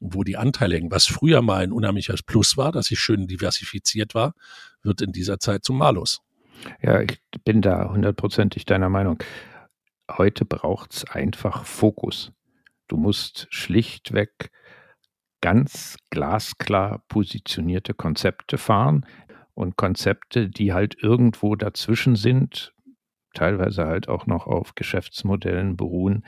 wo 0.00 0.24
die 0.24 0.36
Anteile 0.36 0.76
hängen. 0.76 0.90
Was 0.90 1.06
früher 1.06 1.42
mal 1.42 1.62
ein 1.62 1.72
unheimliches 1.72 2.22
Plus 2.22 2.56
war, 2.56 2.72
dass 2.72 2.90
ich 2.90 2.98
schön 2.98 3.26
diversifiziert 3.26 4.14
war, 4.14 4.34
wird 4.82 5.02
in 5.02 5.12
dieser 5.12 5.38
Zeit 5.38 5.64
zum 5.64 5.76
Malus. 5.76 6.22
Ja, 6.82 7.00
ich 7.00 7.20
bin 7.44 7.62
da 7.62 7.90
hundertprozentig 7.90 8.64
deiner 8.64 8.88
Meinung. 8.88 9.18
Heute 10.10 10.44
braucht 10.44 10.94
es 10.94 11.04
einfach 11.04 11.64
Fokus. 11.64 12.32
Du 12.88 12.96
musst 12.96 13.46
schlichtweg 13.50 14.50
ganz 15.40 15.96
glasklar 16.10 17.02
positionierte 17.08 17.94
Konzepte 17.94 18.58
fahren 18.58 19.06
und 19.54 19.76
Konzepte, 19.76 20.48
die 20.48 20.72
halt 20.72 20.96
irgendwo 21.02 21.54
dazwischen 21.54 22.16
sind, 22.16 22.74
teilweise 23.34 23.86
halt 23.86 24.08
auch 24.08 24.26
noch 24.26 24.46
auf 24.46 24.74
Geschäftsmodellen 24.74 25.76
beruhen, 25.76 26.24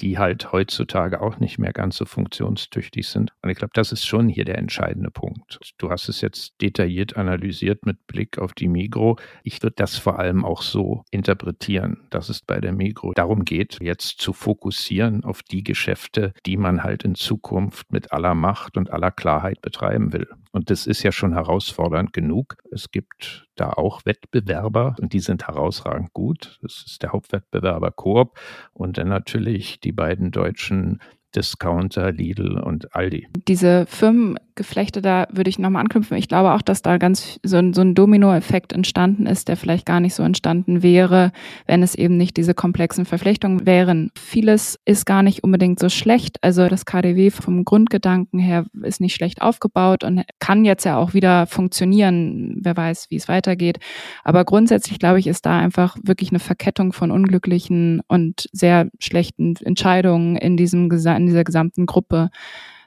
die 0.00 0.18
halt 0.18 0.52
heutzutage 0.52 1.20
auch 1.20 1.38
nicht 1.38 1.58
mehr 1.58 1.72
ganz 1.72 1.96
so 1.96 2.04
funktionstüchtig 2.04 3.08
sind. 3.08 3.32
Und 3.42 3.50
ich 3.50 3.56
glaube, 3.56 3.72
das 3.74 3.92
ist 3.92 4.04
schon 4.04 4.28
hier 4.28 4.44
der 4.44 4.58
entscheidende 4.58 5.10
Punkt. 5.10 5.58
Du 5.78 5.90
hast 5.90 6.08
es 6.08 6.20
jetzt 6.20 6.60
detailliert 6.60 7.16
analysiert 7.16 7.86
mit 7.86 8.06
Blick 8.06 8.38
auf 8.38 8.52
die 8.52 8.68
Migro. 8.68 9.16
Ich 9.42 9.62
würde 9.62 9.76
das 9.76 9.96
vor 9.96 10.18
allem 10.18 10.44
auch 10.44 10.62
so 10.62 11.04
interpretieren, 11.10 12.06
dass 12.10 12.28
es 12.28 12.42
bei 12.42 12.60
der 12.60 12.72
Migro 12.72 13.12
darum 13.14 13.44
geht, 13.44 13.78
jetzt 13.80 14.20
zu 14.20 14.32
fokussieren 14.32 15.24
auf 15.24 15.42
die 15.42 15.64
Geschäfte, 15.64 16.32
die 16.44 16.56
man 16.56 16.82
halt 16.82 17.04
in 17.04 17.14
Zukunft 17.14 17.92
mit 17.92 18.12
aller 18.12 18.34
Macht 18.34 18.76
und 18.76 18.90
aller 18.90 19.10
Klarheit 19.10 19.60
betreiben 19.62 20.12
will. 20.12 20.28
Und 20.56 20.70
das 20.70 20.86
ist 20.86 21.02
ja 21.02 21.12
schon 21.12 21.34
herausfordernd 21.34 22.14
genug. 22.14 22.56
Es 22.70 22.90
gibt 22.90 23.46
da 23.56 23.68
auch 23.72 24.06
Wettbewerber 24.06 24.96
und 24.98 25.12
die 25.12 25.20
sind 25.20 25.46
herausragend 25.46 26.14
gut. 26.14 26.58
Das 26.62 26.82
ist 26.86 27.02
der 27.02 27.12
Hauptwettbewerber 27.12 27.90
Coop 27.90 28.40
und 28.72 28.96
dann 28.96 29.08
natürlich 29.08 29.80
die 29.80 29.92
beiden 29.92 30.30
deutschen 30.30 31.02
Discounter, 31.34 32.12
Lidl 32.12 32.58
und 32.58 32.94
Aldi. 32.94 33.26
Diese 33.46 33.86
Firmengeflechte, 33.86 35.02
da 35.02 35.26
würde 35.30 35.50
ich 35.50 35.58
nochmal 35.58 35.82
anknüpfen. 35.82 36.16
Ich 36.16 36.28
glaube 36.28 36.52
auch, 36.52 36.62
dass 36.62 36.82
da 36.82 36.96
ganz 36.96 37.38
so 37.42 37.56
ein, 37.56 37.74
so 37.74 37.82
ein 37.82 37.94
Dominoeffekt 37.94 38.72
entstanden 38.72 39.26
ist, 39.26 39.48
der 39.48 39.56
vielleicht 39.56 39.86
gar 39.86 40.00
nicht 40.00 40.14
so 40.14 40.22
entstanden 40.22 40.82
wäre, 40.82 41.32
wenn 41.66 41.82
es 41.82 41.94
eben 41.94 42.16
nicht 42.16 42.36
diese 42.36 42.54
komplexen 42.54 43.04
Verflechtungen 43.04 43.66
wären. 43.66 44.10
Vieles 44.18 44.78
ist 44.84 45.04
gar 45.04 45.22
nicht 45.22 45.44
unbedingt 45.44 45.78
so 45.78 45.88
schlecht. 45.88 46.42
Also 46.42 46.68
das 46.68 46.86
KDW 46.86 47.30
vom 47.30 47.64
Grundgedanken 47.64 48.38
her 48.38 48.64
ist 48.82 49.00
nicht 49.00 49.14
schlecht 49.14 49.42
aufgebaut 49.42 50.04
und 50.04 50.22
kann 50.38 50.64
jetzt 50.64 50.84
ja 50.84 50.96
auch 50.96 51.12
wieder 51.12 51.46
funktionieren. 51.46 52.56
Wer 52.62 52.76
weiß, 52.76 53.06
wie 53.10 53.16
es 53.16 53.28
weitergeht. 53.28 53.78
Aber 54.24 54.44
grundsätzlich, 54.44 54.98
glaube 54.98 55.18
ich, 55.18 55.26
ist 55.26 55.44
da 55.44 55.58
einfach 55.58 55.96
wirklich 56.02 56.30
eine 56.30 56.38
Verkettung 56.38 56.92
von 56.92 57.10
unglücklichen 57.10 58.00
und 58.08 58.48
sehr 58.52 58.88
schlechten 58.98 59.56
Entscheidungen 59.56 60.36
in 60.36 60.56
diesem 60.56 60.88
in 61.16 61.26
dieser 61.26 61.44
gesamten 61.44 61.86
Gruppe. 61.86 62.30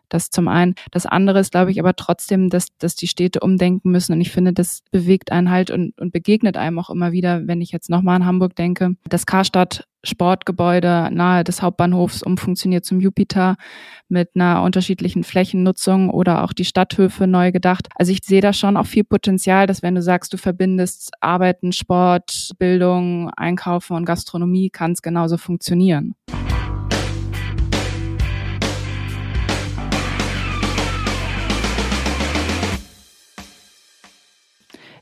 Das 0.09 0.31
zum 0.31 0.47
einen. 0.47 0.73
Das 0.91 1.05
andere 1.05 1.39
ist, 1.39 1.51
glaube 1.51 1.71
ich, 1.71 1.79
aber 1.79 1.95
trotzdem, 1.95 2.49
dass, 2.49 2.75
dass 2.79 2.95
die 2.95 3.07
Städte 3.07 3.41
umdenken 3.41 3.91
müssen. 3.91 4.13
Und 4.13 4.21
ich 4.21 4.31
finde, 4.31 4.53
das 4.53 4.81
bewegt 4.91 5.31
einen 5.31 5.51
halt 5.51 5.69
und, 5.69 5.99
und 5.99 6.11
begegnet 6.11 6.57
einem 6.57 6.79
auch 6.79 6.89
immer 6.89 7.11
wieder, 7.11 7.47
wenn 7.47 7.61
ich 7.61 7.71
jetzt 7.71 7.91
nochmal 7.91 8.15
an 8.15 8.25
Hamburg 8.25 8.55
denke. 8.55 8.95
Das 9.07 9.27
Karstadt 9.27 9.85
Sportgebäude 10.03 11.09
nahe 11.11 11.43
des 11.43 11.61
Hauptbahnhofs 11.61 12.23
umfunktioniert 12.23 12.85
zum 12.85 13.01
Jupiter 13.01 13.57
mit 14.07 14.29
einer 14.33 14.63
unterschiedlichen 14.63 15.23
Flächennutzung 15.23 16.09
oder 16.09 16.43
auch 16.43 16.53
die 16.53 16.65
Stadthöfe 16.65 17.27
neu 17.27 17.51
gedacht. 17.51 17.89
Also 17.95 18.11
ich 18.11 18.19
sehe 18.23 18.41
da 18.41 18.53
schon 18.53 18.77
auch 18.77 18.85
viel 18.85 19.03
Potenzial, 19.03 19.67
dass 19.67 19.83
wenn 19.83 19.95
du 19.95 20.01
sagst, 20.01 20.31
du 20.33 20.37
verbindest 20.37 21.11
Arbeiten, 21.19 21.73
Sport, 21.73 22.51
Bildung, 22.57 23.29
Einkaufen 23.31 23.95
und 23.95 24.05
Gastronomie, 24.05 24.69
kann 24.69 24.93
es 24.93 25.01
genauso 25.01 25.37
funktionieren. 25.37 26.15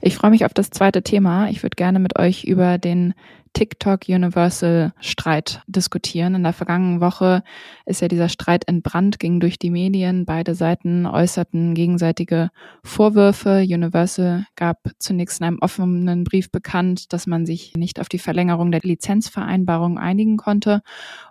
Ich 0.08 0.16
freue 0.16 0.32
mich 0.32 0.46
auf 0.46 0.54
das 0.54 0.70
zweite 0.70 1.04
Thema. 1.04 1.50
Ich 1.50 1.64
würde 1.64 1.76
gerne 1.76 2.00
mit 2.00 2.18
euch 2.18 2.46
über 2.46 2.78
den 2.78 3.14
TikTok 3.58 4.02
Universal 4.08 4.94
Streit 5.00 5.64
diskutieren. 5.66 6.36
In 6.36 6.44
der 6.44 6.54
vergangenen 6.54 7.02
Woche 7.02 7.42
ist 7.88 8.02
ja 8.02 8.08
dieser 8.08 8.30
Streit 8.30 8.68
entbrannt, 8.68 9.18
ging 9.18 9.40
durch 9.40 9.58
die 9.58 9.72
Medien. 9.72 10.26
Beide 10.26 10.54
Seiten 10.54 11.08
äußerten 11.08 11.74
gegenseitige 11.74 12.52
Vorwürfe. 12.84 13.66
Universal 13.68 14.46
gab 14.56 14.92
zunächst 15.00 15.40
in 15.40 15.48
einem 15.48 15.58
offenen 15.60 16.24
Brief 16.24 16.52
bekannt, 16.52 17.12
dass 17.14 17.26
man 17.26 17.48
sich 17.48 17.74
nicht 17.76 18.00
auf 18.00 18.10
die 18.10 18.20
Verlängerung 18.20 18.72
der 18.72 18.82
Lizenzvereinbarung 18.82 19.98
einigen 19.98 20.38
konnte 20.38 20.84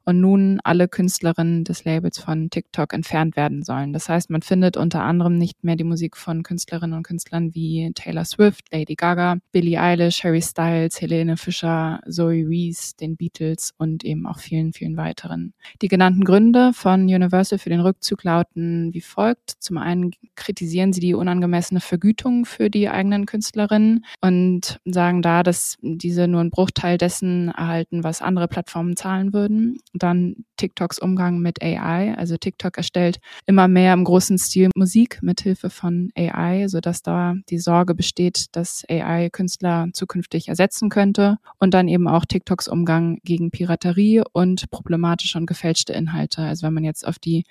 und 0.05 0.21
nun 0.21 0.59
alle 0.65 0.89
Künstlerinnen 0.89 1.63
des 1.63 1.85
Labels 1.85 2.19
von 2.19 2.51
TikTok 2.51 2.93
entfernt 2.93 3.37
werden 3.37 3.63
sollen. 3.63 3.93
Das 3.93 4.09
heißt, 4.09 4.31
man 4.31 4.43
findet 4.43 4.77
unter 4.77 5.03
anderem 5.03 5.39
nicht 5.39 5.63
mehr 5.63 5.77
die 5.77 5.85
Musik 5.85 6.17
von 6.17 6.43
Künstlerinnen 6.43 6.97
und 6.97 7.05
Künstlern 7.05 7.55
wie 7.55 7.93
Taylor 7.95 8.25
Swift, 8.25 8.65
Lady 8.73 8.97
Gaga, 8.97 9.37
Billie 9.53 9.81
Eilish, 9.81 10.25
Harry 10.25 10.43
Styles, 10.43 11.01
Helene 11.01 11.37
Fischer, 11.37 12.01
Zoe 12.17 12.47
Rees, 12.49 12.97
den 12.97 13.17
Beatles 13.17 13.73
und 13.77 14.05
eben 14.05 14.27
auch 14.27 14.39
vielen, 14.39 14.73
vielen 14.73 14.97
weiteren. 14.97 15.53
Die 15.83 15.89
genannten 15.89 16.25
Gründe 16.25 16.73
von 16.73 17.03
Universal 17.03 17.59
für 17.59 17.71
den 17.71 17.81
Rückzug 17.81 18.25
lauten 18.25 18.93
wie 18.93 19.01
folgt. 19.01 19.55
Zum 19.61 19.79
einen 19.79 20.11
kritisieren 20.35 20.93
sie 20.93 21.01
die 21.01 21.15
unangemessene 21.15 21.81
Vergütung 21.81 22.45
für 22.47 22.71
die 22.71 22.89
eigenen 22.89 23.27
Künstlerinnen 23.27 24.05
und 24.21 24.81
sagen 24.85 25.23
da, 25.23 25.43
dass 25.43 25.77
diese 25.83 26.27
nur 26.27 26.41
einen 26.41 26.51
Bruchteil 26.51 26.99
dessen 26.99 27.49
erhalten, 27.49 28.03
was 28.03 28.23
andere 28.23 28.49
Plattformen 28.49 28.97
zahlen 28.97 29.33
würden. 29.33 29.79
Dann 29.95 30.45
TikToks 30.57 30.99
Umgang 30.99 31.39
mit 31.39 31.63
AI. 31.63 32.15
Also 32.17 32.37
TikTok 32.37 32.77
erstellt 32.77 33.19
immer 33.47 33.69
mehr 33.69 33.93
im 33.93 34.05
großen 34.05 34.39
Stil 34.39 34.71
Musik 34.75 35.19
mit 35.23 35.41
Hilfe 35.41 35.71
von 35.71 36.11
AI, 36.17 36.69
sodass 36.69 37.03
da 37.03 37.35
die 37.49 37.59
Sorge 37.59 37.95
besteht, 37.95 38.47
dass 38.53 38.85
AI 38.89 39.29
Künstler 39.31 39.89
zukünftig 39.93 40.49
ersetzen 40.49 40.89
könnte. 40.89 41.39
Und 41.59 41.75
dann 41.75 41.89
eben 41.89 41.96
auch 42.07 42.25
TikToks 42.25 42.69
Umgang 42.69 43.19
gegen 43.25 43.51
Piraterie 43.51 44.23
und 44.33 44.71
problematische 44.71 45.39
und 45.39 45.47
gefälschte 45.47 45.93
Inhalte. 45.93 46.43
Also 46.43 46.67
wenn 46.67 46.75
man 46.75 46.85
jetzt 46.85 47.07
auf 47.07 47.19
die 47.19 47.45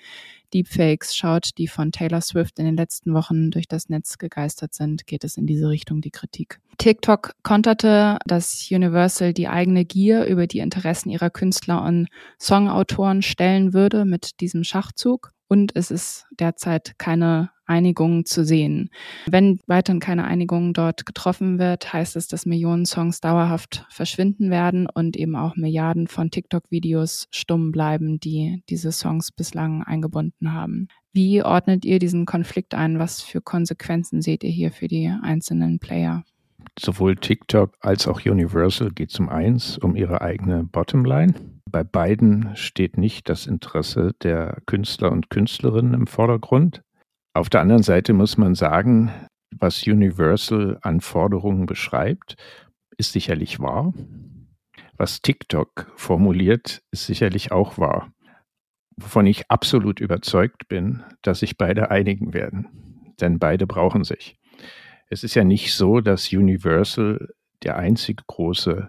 Deepfakes 0.54 1.16
schaut, 1.16 1.50
die 1.58 1.68
von 1.68 1.92
Taylor 1.92 2.20
Swift 2.20 2.58
in 2.58 2.64
den 2.66 2.76
letzten 2.76 3.14
Wochen 3.14 3.50
durch 3.50 3.66
das 3.66 3.88
Netz 3.88 4.18
gegeistert 4.18 4.74
sind, 4.74 5.06
geht 5.06 5.24
es 5.24 5.36
in 5.36 5.46
diese 5.46 5.68
Richtung 5.68 6.00
die 6.00 6.10
Kritik. 6.10 6.60
TikTok 6.78 7.32
konterte, 7.42 8.18
dass 8.26 8.68
Universal 8.70 9.32
die 9.32 9.48
eigene 9.48 9.84
Gier 9.84 10.26
über 10.26 10.46
die 10.46 10.60
Interessen 10.60 11.10
ihrer 11.10 11.30
Künstler 11.30 11.82
und 11.82 12.08
Songautoren 12.40 13.22
stellen 13.22 13.72
würde 13.72 14.04
mit 14.04 14.40
diesem 14.40 14.62
Schachzug 14.62 15.32
und 15.48 15.74
es 15.74 15.90
ist 15.90 16.26
derzeit 16.38 16.98
keine 16.98 17.50
Einigung 17.66 18.24
zu 18.24 18.44
sehen. 18.44 18.90
Wenn 19.26 19.60
weiterhin 19.66 20.00
keine 20.00 20.24
Einigung 20.24 20.72
dort 20.72 21.06
getroffen 21.06 21.58
wird, 21.58 21.92
heißt 21.92 22.16
es, 22.16 22.28
dass 22.28 22.46
Millionen 22.46 22.86
Songs 22.86 23.20
dauerhaft 23.20 23.86
verschwinden 23.90 24.50
werden 24.50 24.86
und 24.92 25.16
eben 25.16 25.36
auch 25.36 25.56
Milliarden 25.56 26.06
von 26.06 26.30
TikTok-Videos 26.30 27.28
stumm 27.30 27.72
bleiben, 27.72 28.20
die 28.20 28.62
diese 28.68 28.92
Songs 28.92 29.32
bislang 29.32 29.82
eingebunden 29.82 30.52
haben. 30.52 30.88
Wie 31.12 31.42
ordnet 31.42 31.84
ihr 31.84 31.98
diesen 31.98 32.26
Konflikt 32.26 32.74
ein? 32.74 32.98
Was 32.98 33.22
für 33.22 33.40
Konsequenzen 33.40 34.20
seht 34.20 34.44
ihr 34.44 34.50
hier 34.50 34.70
für 34.70 34.86
die 34.86 35.10
einzelnen 35.22 35.78
Player? 35.78 36.24
Sowohl 36.78 37.16
TikTok 37.16 37.74
als 37.80 38.06
auch 38.06 38.26
Universal 38.26 38.90
geht 38.90 39.10
zum 39.10 39.30
eins 39.30 39.78
um 39.78 39.96
ihre 39.96 40.20
eigene 40.20 40.64
Bottomline. 40.64 41.34
Bei 41.70 41.84
beiden 41.84 42.54
steht 42.54 42.98
nicht 42.98 43.28
das 43.28 43.46
Interesse 43.46 44.12
der 44.22 44.58
Künstler 44.66 45.10
und 45.10 45.30
Künstlerinnen 45.30 45.94
im 45.94 46.06
Vordergrund. 46.06 46.82
Auf 47.36 47.50
der 47.50 47.60
anderen 47.60 47.82
Seite 47.82 48.14
muss 48.14 48.38
man 48.38 48.54
sagen, 48.54 49.12
was 49.54 49.86
Universal 49.86 50.78
an 50.80 51.02
Forderungen 51.02 51.66
beschreibt, 51.66 52.36
ist 52.96 53.12
sicherlich 53.12 53.60
wahr. 53.60 53.92
Was 54.96 55.20
TikTok 55.20 55.92
formuliert, 55.96 56.80
ist 56.92 57.04
sicherlich 57.04 57.52
auch 57.52 57.76
wahr. 57.76 58.10
Wovon 58.96 59.26
ich 59.26 59.50
absolut 59.50 60.00
überzeugt 60.00 60.66
bin, 60.68 61.04
dass 61.20 61.40
sich 61.40 61.58
beide 61.58 61.90
einigen 61.90 62.32
werden. 62.32 63.12
Denn 63.20 63.38
beide 63.38 63.66
brauchen 63.66 64.02
sich. 64.02 64.38
Es 65.10 65.22
ist 65.22 65.34
ja 65.34 65.44
nicht 65.44 65.74
so, 65.74 66.00
dass 66.00 66.32
Universal 66.32 67.34
der 67.62 67.76
einzige 67.76 68.24
große 68.26 68.88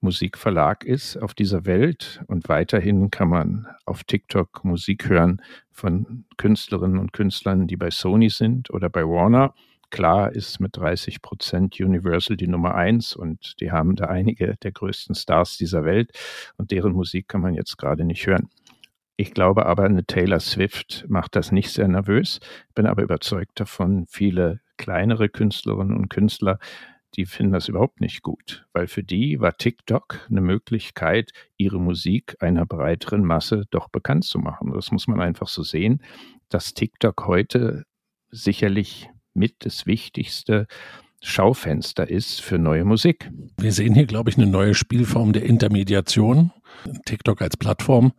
Musikverlag 0.00 0.84
ist 0.84 1.16
auf 1.16 1.34
dieser 1.34 1.66
Welt 1.66 2.22
und 2.26 2.48
weiterhin 2.48 3.10
kann 3.10 3.28
man 3.28 3.66
auf 3.84 4.04
TikTok 4.04 4.64
Musik 4.64 5.08
hören 5.08 5.42
von 5.70 6.24
Künstlerinnen 6.36 6.98
und 6.98 7.12
Künstlern, 7.12 7.66
die 7.66 7.76
bei 7.76 7.90
Sony 7.90 8.30
sind 8.30 8.70
oder 8.70 8.90
bei 8.90 9.02
Warner. 9.02 9.54
Klar 9.90 10.32
ist 10.32 10.60
mit 10.60 10.76
30 10.76 11.22
Prozent 11.22 11.80
Universal 11.80 12.36
die 12.36 12.46
Nummer 12.46 12.74
eins 12.74 13.16
und 13.16 13.54
die 13.60 13.72
haben 13.72 13.96
da 13.96 14.06
einige 14.06 14.56
der 14.62 14.72
größten 14.72 15.14
Stars 15.14 15.56
dieser 15.56 15.84
Welt 15.84 16.12
und 16.58 16.70
deren 16.70 16.92
Musik 16.92 17.26
kann 17.28 17.40
man 17.40 17.54
jetzt 17.54 17.78
gerade 17.78 18.04
nicht 18.04 18.26
hören. 18.26 18.48
Ich 19.16 19.34
glaube 19.34 19.66
aber, 19.66 19.84
eine 19.84 20.04
Taylor 20.04 20.38
Swift 20.38 21.04
macht 21.08 21.34
das 21.34 21.50
nicht 21.50 21.72
sehr 21.72 21.88
nervös, 21.88 22.38
bin 22.76 22.86
aber 22.86 23.02
überzeugt 23.02 23.58
davon, 23.58 24.06
viele 24.06 24.60
kleinere 24.76 25.28
Künstlerinnen 25.28 25.96
und 25.96 26.08
Künstler 26.08 26.60
die 27.16 27.26
finden 27.26 27.52
das 27.52 27.68
überhaupt 27.68 28.00
nicht 28.00 28.22
gut, 28.22 28.66
weil 28.72 28.86
für 28.86 29.02
die 29.02 29.40
war 29.40 29.56
TikTok 29.56 30.26
eine 30.30 30.40
Möglichkeit, 30.40 31.32
ihre 31.56 31.80
Musik 31.80 32.36
einer 32.40 32.66
breiteren 32.66 33.24
Masse 33.24 33.64
doch 33.70 33.88
bekannt 33.88 34.24
zu 34.24 34.38
machen. 34.38 34.72
Das 34.72 34.92
muss 34.92 35.08
man 35.08 35.20
einfach 35.20 35.48
so 35.48 35.62
sehen, 35.62 36.02
dass 36.48 36.74
TikTok 36.74 37.26
heute 37.26 37.84
sicherlich 38.30 39.10
mit 39.34 39.64
das 39.64 39.86
wichtigste 39.86 40.66
Schaufenster 41.20 42.08
ist 42.08 42.40
für 42.40 42.58
neue 42.58 42.84
Musik. 42.84 43.30
Wir 43.58 43.72
sehen 43.72 43.94
hier, 43.94 44.06
glaube 44.06 44.30
ich, 44.30 44.36
eine 44.36 44.46
neue 44.46 44.74
Spielform 44.74 45.32
der 45.32 45.42
Intermediation. 45.42 46.52
TikTok 47.06 47.42
als 47.42 47.56
Plattform 47.56 48.12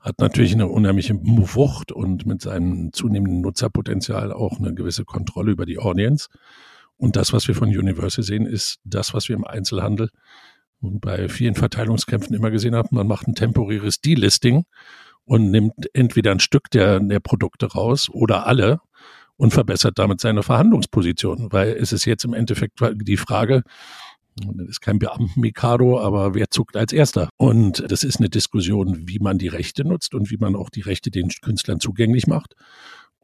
hat 0.00 0.20
natürlich 0.20 0.54
eine 0.54 0.68
unheimliche 0.68 1.14
Wucht 1.14 1.92
und 1.92 2.26
mit 2.26 2.40
seinem 2.40 2.92
zunehmenden 2.92 3.40
Nutzerpotenzial 3.40 4.32
auch 4.32 4.58
eine 4.58 4.72
gewisse 4.72 5.04
Kontrolle 5.04 5.52
über 5.52 5.66
die 5.66 5.78
Audience. 5.78 6.28
Und 6.98 7.16
das, 7.16 7.32
was 7.32 7.46
wir 7.48 7.54
von 7.54 7.68
Universal 7.68 8.24
sehen, 8.24 8.46
ist 8.46 8.78
das, 8.84 9.14
was 9.14 9.28
wir 9.28 9.36
im 9.36 9.44
Einzelhandel 9.44 10.10
und 10.80 11.00
bei 11.00 11.28
vielen 11.28 11.54
Verteilungskämpfen 11.54 12.34
immer 12.34 12.50
gesehen 12.50 12.74
haben. 12.74 12.88
Man 12.90 13.06
macht 13.06 13.26
ein 13.26 13.34
temporäres 13.34 14.00
Delisting 14.00 14.64
und 15.24 15.50
nimmt 15.50 15.74
entweder 15.92 16.30
ein 16.32 16.40
Stück 16.40 16.70
der, 16.70 17.00
der 17.00 17.20
Produkte 17.20 17.66
raus 17.66 18.08
oder 18.10 18.46
alle 18.46 18.80
und 19.36 19.52
verbessert 19.52 19.98
damit 19.98 20.20
seine 20.20 20.42
Verhandlungsposition, 20.42 21.52
weil 21.52 21.72
es 21.72 21.92
ist 21.92 22.04
jetzt 22.04 22.24
im 22.24 22.32
Endeffekt 22.32 22.80
die 23.02 23.16
Frage, 23.16 23.62
das 24.38 24.68
ist 24.68 24.80
kein 24.80 24.98
Beamten-Mikado, 24.98 25.98
aber 25.98 26.34
wer 26.34 26.50
zuckt 26.50 26.76
als 26.76 26.92
Erster? 26.92 27.30
Und 27.38 27.90
das 27.90 28.02
ist 28.02 28.18
eine 28.18 28.28
Diskussion, 28.28 29.08
wie 29.08 29.18
man 29.18 29.38
die 29.38 29.48
Rechte 29.48 29.84
nutzt 29.84 30.14
und 30.14 30.30
wie 30.30 30.36
man 30.36 30.54
auch 30.54 30.68
die 30.68 30.82
Rechte 30.82 31.10
den 31.10 31.28
Künstlern 31.28 31.80
zugänglich 31.80 32.26
macht. 32.26 32.54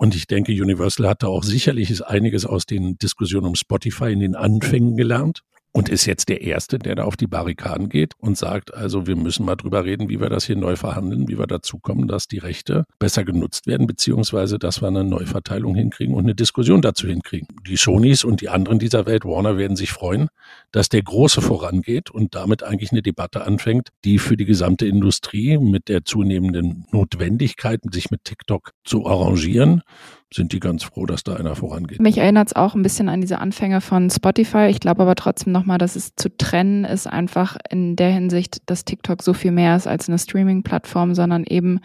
Und 0.03 0.17
ich 0.17 0.27
denke, 0.27 0.51
Universal 0.51 1.09
hat 1.09 1.23
da 1.23 1.29
auch 1.29 1.45
sicherlich 1.45 2.05
einiges 2.05 2.45
aus 2.45 2.67
den 2.67 2.99
Diskussionen 2.99 3.47
um 3.47 3.55
Spotify 3.55 4.11
in 4.11 4.19
den 4.19 4.35
Anfängen 4.35 4.97
gelernt 4.97 5.45
und 5.73 5.89
ist 5.89 6.05
jetzt 6.05 6.29
der 6.29 6.43
Erste, 6.43 6.79
der 6.79 6.95
da 6.97 7.05
auf 7.05 7.17
die 7.17 7.27
Barrikaden 7.27 7.89
geht 7.89 8.13
und 8.19 8.37
sagt, 8.37 8.75
also 8.75 9.07
wir 9.07 9.17
müssen 9.17 9.47
mal 9.47 9.57
drüber 9.57 9.85
reden, 9.85 10.09
wie 10.09 10.21
wir 10.21 10.29
das 10.29 10.45
hier 10.45 10.57
neu 10.57 10.77
verhandeln, 10.77 11.29
wie 11.29 11.39
wir 11.39 11.47
dazu 11.47 11.79
kommen, 11.79 12.09
dass 12.09 12.29
die 12.29 12.39
Rechte 12.39 12.85
besser 12.99 13.25
genutzt 13.25 13.67
werden, 13.67 13.87
beziehungsweise 13.87 14.59
dass 14.59 14.83
wir 14.83 14.89
eine 14.89 15.05
Neuverteilung 15.05 15.75
hinkriegen 15.75 16.15
und 16.15 16.25
eine 16.25 16.35
Diskussion 16.35 16.83
dazu 16.83 17.07
hinkriegen. 17.07 17.49
Die 17.67 17.77
Sonys 17.77 18.23
und 18.23 18.43
die 18.43 18.51
anderen 18.51 18.79
dieser 18.79 19.07
Welt, 19.07 19.25
Warner, 19.25 19.57
werden 19.57 19.77
sich 19.77 19.93
freuen, 19.93 20.29
dass 20.73 20.91
der 20.91 21.03
Große 21.03 21.41
vorangeht 21.41 22.11
und 22.11 22.35
damit 22.35 22.63
eigentlich 22.63 22.93
eine 22.93 23.03
Debatte 23.03 23.45
anfängt, 23.45 23.89
die 24.05 24.19
für 24.19 24.37
die 24.37 24.45
gesamte 24.45 24.87
Industrie 24.87 25.57
mit 25.57 25.89
der 25.89 26.05
zunehmenden 26.05 26.85
Notwendigkeit, 26.93 27.81
sich 27.91 28.11
mit 28.11 28.25
TikTok 28.25 28.73
zu 28.85 29.07
arrangieren, 29.07 29.83
sind 30.35 30.53
die 30.53 30.61
ganz 30.61 30.83
froh, 30.85 31.07
dass 31.07 31.25
da 31.25 31.35
einer 31.35 31.55
vorangeht. 31.55 32.01
Mich 32.01 32.19
erinnert 32.19 32.49
es 32.49 32.57
auch 32.57 32.75
ein 32.75 32.83
bisschen 32.83 33.09
an 33.09 33.21
diese 33.21 33.39
Anfänge 33.39 33.81
von 33.81 34.11
Spotify. 34.11 34.67
Ich 34.69 34.81
glaube 34.81 35.03
aber 35.03 35.15
trotzdem 35.15 35.53
nochmal, 35.53 35.79
dass 35.79 35.97
es 35.97 36.15
zu 36.17 36.35
trennen 36.37 36.85
ist, 36.85 37.07
einfach 37.07 37.57
in 37.71 37.97
der 37.97 38.11
Hinsicht, 38.11 38.63
dass 38.67 38.85
TikTok 38.85 39.23
so 39.23 39.35
viel 39.35 39.53
mehr 39.53 39.77
ist 39.77 39.87
als 39.87 40.09
eine 40.09 40.19
Streaming-Plattform, 40.19 41.15
sondern 41.15 41.45
eben 41.45 41.81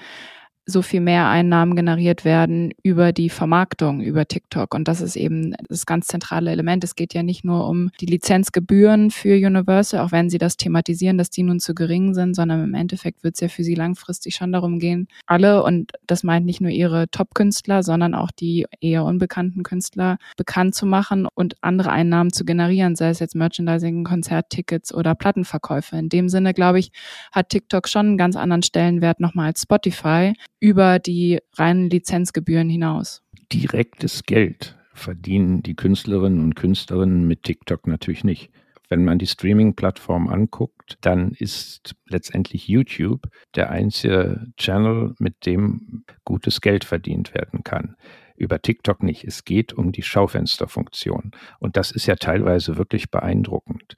so 0.69 0.81
viel 0.81 0.99
mehr 0.99 1.27
Einnahmen 1.29 1.75
generiert 1.75 2.25
werden 2.25 2.73
über 2.83 3.13
die 3.13 3.29
Vermarktung, 3.29 4.01
über 4.01 4.27
TikTok. 4.27 4.75
Und 4.75 4.89
das 4.89 4.99
ist 4.99 5.15
eben 5.15 5.55
das 5.69 5.85
ganz 5.85 6.07
zentrale 6.07 6.51
Element. 6.51 6.83
Es 6.83 6.95
geht 6.95 7.13
ja 7.13 7.23
nicht 7.23 7.45
nur 7.45 7.67
um 7.69 7.89
die 8.01 8.05
Lizenzgebühren 8.05 9.09
für 9.09 9.35
Universal, 9.35 10.01
auch 10.01 10.11
wenn 10.11 10.29
sie 10.29 10.37
das 10.37 10.57
thematisieren, 10.57 11.17
dass 11.17 11.29
die 11.29 11.43
nun 11.43 11.61
zu 11.61 11.73
gering 11.73 12.13
sind, 12.13 12.35
sondern 12.35 12.63
im 12.63 12.73
Endeffekt 12.73 13.23
wird 13.23 13.35
es 13.35 13.39
ja 13.39 13.47
für 13.47 13.63
sie 13.63 13.75
langfristig 13.75 14.35
schon 14.35 14.51
darum 14.51 14.77
gehen, 14.79 15.07
alle, 15.25 15.63
und 15.63 15.93
das 16.05 16.23
meint 16.23 16.45
nicht 16.45 16.59
nur 16.59 16.71
ihre 16.71 17.09
Top-Künstler, 17.09 17.81
sondern 17.81 18.13
auch 18.13 18.31
die 18.31 18.65
eher 18.81 19.05
unbekannten 19.05 19.63
Künstler 19.63 20.17
bekannt 20.35 20.75
zu 20.75 20.85
machen 20.85 21.27
und 21.33 21.55
andere 21.61 21.91
Einnahmen 21.91 22.33
zu 22.33 22.43
generieren, 22.43 22.97
sei 22.97 23.09
es 23.09 23.19
jetzt 23.19 23.35
Merchandising, 23.35 24.03
Konzerttickets 24.03 24.93
oder 24.93 25.15
Plattenverkäufe. 25.15 25.95
In 25.97 26.09
dem 26.09 26.27
Sinne, 26.27 26.53
glaube 26.53 26.79
ich, 26.79 26.91
hat 27.31 27.49
TikTok 27.49 27.87
schon 27.87 28.07
einen 28.07 28.17
ganz 28.17 28.35
anderen 28.35 28.63
Stellenwert 28.63 29.21
nochmal 29.21 29.47
als 29.47 29.61
Spotify 29.61 30.33
über 30.59 30.99
die 30.99 31.39
reinen 31.55 31.89
Lizenzgebühren 31.89 32.69
hinaus. 32.69 33.23
Direktes 33.51 34.23
Geld 34.23 34.77
verdienen 34.93 35.61
die 35.61 35.75
Künstlerinnen 35.75 36.41
und 36.41 36.55
Künstlerinnen 36.55 37.27
mit 37.27 37.43
TikTok 37.43 37.87
natürlich 37.87 38.23
nicht. 38.23 38.51
Wenn 38.89 39.03
man 39.03 39.19
die 39.19 39.27
Streaming-Plattform 39.27 40.29
anguckt, 40.29 40.97
dann 41.01 41.31
ist 41.31 41.95
letztendlich 42.07 42.67
YouTube 42.67 43.27
der 43.55 43.69
einzige 43.69 44.47
Channel, 44.57 45.13
mit 45.19 45.45
dem 45.45 46.05
gutes 46.23 46.61
Geld 46.61 46.85
verdient 46.85 47.33
werden 47.33 47.63
kann. 47.63 47.95
Über 48.37 48.61
TikTok 48.61 49.03
nicht. 49.03 49.25
Es 49.25 49.43
geht 49.43 49.73
um 49.73 49.91
die 49.91 50.03
Schaufensterfunktion. 50.03 51.31
Und 51.59 51.75
das 51.75 51.91
ist 51.91 52.05
ja 52.05 52.15
teilweise 52.15 52.77
wirklich 52.77 53.11
beeindruckend. 53.11 53.95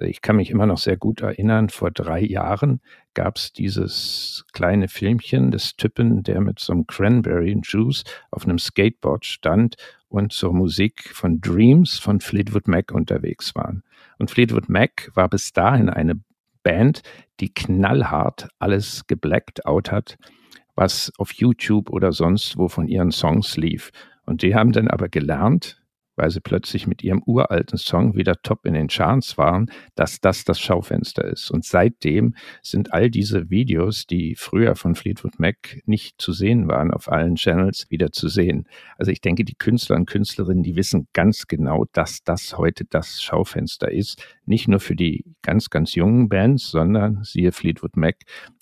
Ich 0.00 0.20
kann 0.20 0.36
mich 0.36 0.50
immer 0.50 0.66
noch 0.66 0.78
sehr 0.78 0.96
gut 0.96 1.22
erinnern, 1.22 1.68
vor 1.70 1.90
drei 1.90 2.20
Jahren 2.20 2.80
gab 3.14 3.36
es 3.36 3.52
dieses 3.52 4.44
kleine 4.52 4.88
Filmchen 4.88 5.50
des 5.50 5.76
Typen, 5.76 6.22
der 6.22 6.40
mit 6.40 6.58
so 6.58 6.72
einem 6.72 6.86
Cranberry 6.86 7.58
Juice 7.62 8.04
auf 8.30 8.44
einem 8.44 8.58
Skateboard 8.58 9.24
stand 9.24 9.76
und 10.08 10.32
zur 10.32 10.52
Musik 10.52 11.10
von 11.14 11.40
Dreams 11.40 11.98
von 11.98 12.20
Fleetwood 12.20 12.68
Mac 12.68 12.92
unterwegs 12.92 13.54
waren. 13.54 13.82
Und 14.18 14.30
Fleetwood 14.30 14.68
Mac 14.68 15.10
war 15.14 15.28
bis 15.28 15.52
dahin 15.52 15.88
eine 15.88 16.20
Band, 16.62 17.02
die 17.40 17.52
knallhart 17.54 18.48
alles 18.58 19.06
geblackt 19.06 19.66
out 19.66 19.92
hat, 19.92 20.18
was 20.74 21.12
auf 21.16 21.32
YouTube 21.32 21.90
oder 21.90 22.12
sonst 22.12 22.58
wo 22.58 22.68
von 22.68 22.88
ihren 22.88 23.12
Songs 23.12 23.56
lief. 23.56 23.92
Und 24.26 24.42
die 24.42 24.54
haben 24.54 24.72
dann 24.72 24.88
aber 24.88 25.08
gelernt, 25.08 25.80
weil 26.16 26.30
sie 26.30 26.40
plötzlich 26.40 26.86
mit 26.86 27.02
ihrem 27.04 27.22
uralten 27.24 27.78
Song 27.78 28.16
wieder 28.16 28.34
top 28.42 28.66
in 28.66 28.74
den 28.74 28.88
Charts 28.88 29.38
waren, 29.38 29.70
dass 29.94 30.20
das 30.20 30.44
das 30.44 30.58
Schaufenster 30.60 31.24
ist. 31.24 31.50
Und 31.50 31.64
seitdem 31.64 32.34
sind 32.62 32.92
all 32.92 33.10
diese 33.10 33.50
Videos, 33.50 34.06
die 34.06 34.34
früher 34.34 34.74
von 34.74 34.94
Fleetwood 34.94 35.38
Mac 35.38 35.80
nicht 35.86 36.20
zu 36.20 36.32
sehen 36.32 36.68
waren, 36.68 36.90
auf 36.90 37.10
allen 37.10 37.36
Channels 37.36 37.90
wieder 37.90 38.10
zu 38.12 38.28
sehen. 38.28 38.66
Also 38.98 39.12
ich 39.12 39.20
denke, 39.20 39.44
die 39.44 39.54
Künstler 39.54 39.96
und 39.96 40.06
Künstlerinnen, 40.06 40.62
die 40.62 40.76
wissen 40.76 41.08
ganz 41.12 41.46
genau, 41.46 41.84
dass 41.92 42.22
das 42.24 42.58
heute 42.58 42.84
das 42.84 43.22
Schaufenster 43.22 43.90
ist. 43.90 44.22
Nicht 44.44 44.68
nur 44.68 44.80
für 44.80 44.96
die 44.96 45.24
ganz, 45.42 45.70
ganz 45.70 45.94
jungen 45.94 46.28
Bands, 46.28 46.70
sondern 46.70 47.22
siehe 47.22 47.52
Fleetwood 47.52 47.96
Mac, 47.96 48.16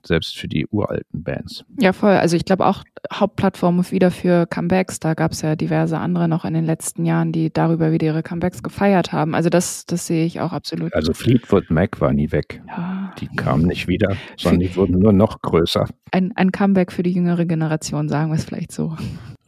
selbst 0.07 0.37
für 0.37 0.49
die 0.49 0.67
uralten 0.67 1.23
Bands. 1.23 1.65
Ja, 1.81 1.93
voll. 1.93 2.13
Also 2.13 2.37
ich 2.37 2.45
glaube 2.45 2.67
auch 2.67 2.85
Hauptplattform 3.13 3.91
wieder 3.91 4.11
für 4.11 4.47
Comebacks. 4.47 5.01
Da 5.01 5.15
gab 5.15 5.33
es 5.33 5.43
ja 5.43 5.57
diverse 5.57 5.99
andere 5.99 6.29
noch 6.29 6.45
in 6.45 6.55
den 6.55 6.65
letzten 6.65 7.05
Jahren, 7.05 7.33
die 7.33 7.53
darüber 7.53 7.93
wieder 7.93 8.07
ihre 8.07 8.23
Comebacks 8.23 8.63
gefeiert 8.63 9.13
haben. 9.13 9.35
Also 9.35 9.51
das, 9.51 9.87
das 9.87 10.07
sehe 10.07 10.25
ich 10.25 10.41
auch 10.41 10.53
absolut. 10.53 10.95
Also 10.95 11.13
Fleetwood 11.13 11.71
Mac 11.71 12.01
war 12.01 12.13
nie 12.13 12.33
weg. 12.33 12.63
Ja. 12.69 13.13
Die 13.21 13.29
kamen 13.29 13.67
nicht 13.67 13.89
wieder, 13.89 14.17
sondern 14.37 14.61
die 14.61 14.77
wurden 14.77 14.99
nur 14.99 15.13
noch 15.13 15.41
größer. 15.43 15.87
Ein, 16.13 16.33
ein 16.37 16.53
Comeback 16.53 16.93
für 16.93 17.03
die 17.03 17.13
jüngere 17.13 17.45
Generation, 17.45 18.09
sagen 18.09 18.31
wir 18.31 18.37
es 18.37 18.45
vielleicht 18.45 18.73
so. 18.73 18.97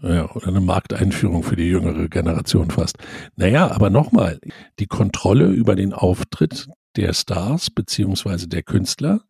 Ja, 0.02 0.30
oder 0.32 0.48
eine 0.48 0.60
Markteinführung 0.60 1.42
für 1.42 1.56
die 1.56 1.68
jüngere 1.68 2.08
Generation 2.08 2.70
fast. 2.70 2.98
Naja, 3.36 3.70
aber 3.70 3.88
nochmal, 3.88 4.38
die 4.78 4.86
Kontrolle 4.86 5.46
über 5.46 5.74
den 5.74 5.92
Auftritt 5.92 6.68
der 6.96 7.12
Stars 7.12 7.70
beziehungsweise 7.70 8.48
der 8.48 8.62
Künstler 8.62 9.20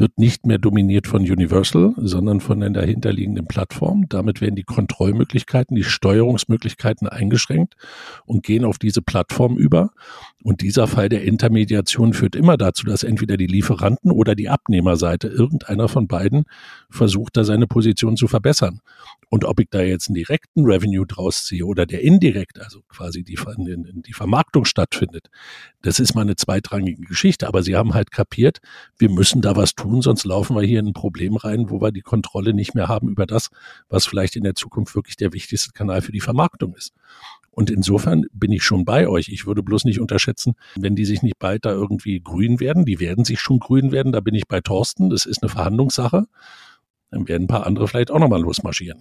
wird 0.00 0.18
nicht 0.18 0.46
mehr 0.46 0.58
dominiert 0.58 1.06
von 1.06 1.20
Universal, 1.20 1.92
sondern 1.98 2.40
von 2.40 2.60
den 2.60 2.72
dahinterliegenden 2.72 3.46
Plattformen. 3.46 4.06
Damit 4.08 4.40
werden 4.40 4.56
die 4.56 4.64
Kontrollmöglichkeiten, 4.64 5.76
die 5.76 5.84
Steuerungsmöglichkeiten 5.84 7.06
eingeschränkt 7.06 7.76
und 8.24 8.42
gehen 8.42 8.64
auf 8.64 8.78
diese 8.78 9.02
Plattform 9.02 9.58
über. 9.58 9.90
Und 10.42 10.62
dieser 10.62 10.86
Fall 10.86 11.10
der 11.10 11.24
Intermediation 11.24 12.14
führt 12.14 12.34
immer 12.34 12.56
dazu, 12.56 12.86
dass 12.86 13.02
entweder 13.02 13.36
die 13.36 13.46
Lieferanten 13.46 14.10
oder 14.10 14.34
die 14.34 14.48
Abnehmerseite, 14.48 15.28
irgendeiner 15.28 15.86
von 15.88 16.08
beiden, 16.08 16.44
versucht, 16.88 17.36
da 17.36 17.44
seine 17.44 17.66
Position 17.66 18.16
zu 18.16 18.26
verbessern. 18.26 18.80
Und 19.28 19.44
ob 19.44 19.60
ich 19.60 19.68
da 19.70 19.82
jetzt 19.82 20.08
einen 20.08 20.14
direkten 20.14 20.64
Revenue 20.64 21.06
draus 21.06 21.44
ziehe 21.44 21.66
oder 21.66 21.84
der 21.84 22.00
indirekt, 22.00 22.58
also 22.58 22.80
quasi 22.88 23.22
die, 23.22 23.36
die 23.36 24.12
Vermarktung 24.14 24.64
stattfindet, 24.64 25.28
das 25.82 25.98
ist 25.98 26.14
mal 26.14 26.22
eine 26.22 26.36
zweitrangige 26.36 27.02
Geschichte. 27.02 27.48
Aber 27.48 27.62
sie 27.62 27.76
haben 27.76 27.94
halt 27.94 28.10
kapiert, 28.10 28.58
wir 28.98 29.10
müssen 29.10 29.40
da 29.40 29.56
was 29.56 29.74
tun, 29.74 30.02
sonst 30.02 30.24
laufen 30.24 30.56
wir 30.56 30.62
hier 30.62 30.80
in 30.80 30.88
ein 30.88 30.92
Problem 30.92 31.36
rein, 31.36 31.70
wo 31.70 31.80
wir 31.80 31.92
die 31.92 32.02
Kontrolle 32.02 32.54
nicht 32.54 32.74
mehr 32.74 32.88
haben 32.88 33.08
über 33.08 33.26
das, 33.26 33.50
was 33.88 34.06
vielleicht 34.06 34.36
in 34.36 34.44
der 34.44 34.54
Zukunft 34.54 34.94
wirklich 34.94 35.16
der 35.16 35.32
wichtigste 35.32 35.72
Kanal 35.72 36.02
für 36.02 36.12
die 36.12 36.20
Vermarktung 36.20 36.74
ist. 36.74 36.92
Und 37.50 37.68
insofern 37.68 38.26
bin 38.32 38.52
ich 38.52 38.62
schon 38.62 38.84
bei 38.84 39.08
euch. 39.08 39.28
Ich 39.28 39.46
würde 39.46 39.62
bloß 39.62 39.84
nicht 39.84 40.00
unterschätzen, 40.00 40.54
wenn 40.76 40.94
die 40.94 41.04
sich 41.04 41.22
nicht 41.22 41.38
bald 41.38 41.64
da 41.64 41.72
irgendwie 41.72 42.20
grün 42.20 42.60
werden. 42.60 42.84
Die 42.84 43.00
werden 43.00 43.24
sich 43.24 43.40
schon 43.40 43.58
grün 43.58 43.90
werden. 43.90 44.12
Da 44.12 44.20
bin 44.20 44.34
ich 44.34 44.46
bei 44.46 44.60
Thorsten. 44.60 45.10
Das 45.10 45.26
ist 45.26 45.42
eine 45.42 45.50
Verhandlungssache 45.50 46.26
dann 47.10 47.26
werden 47.26 47.44
ein 47.44 47.48
paar 47.48 47.66
andere 47.66 47.88
vielleicht 47.88 48.10
auch 48.10 48.18
nochmal 48.18 48.40
losmarschieren. 48.40 49.00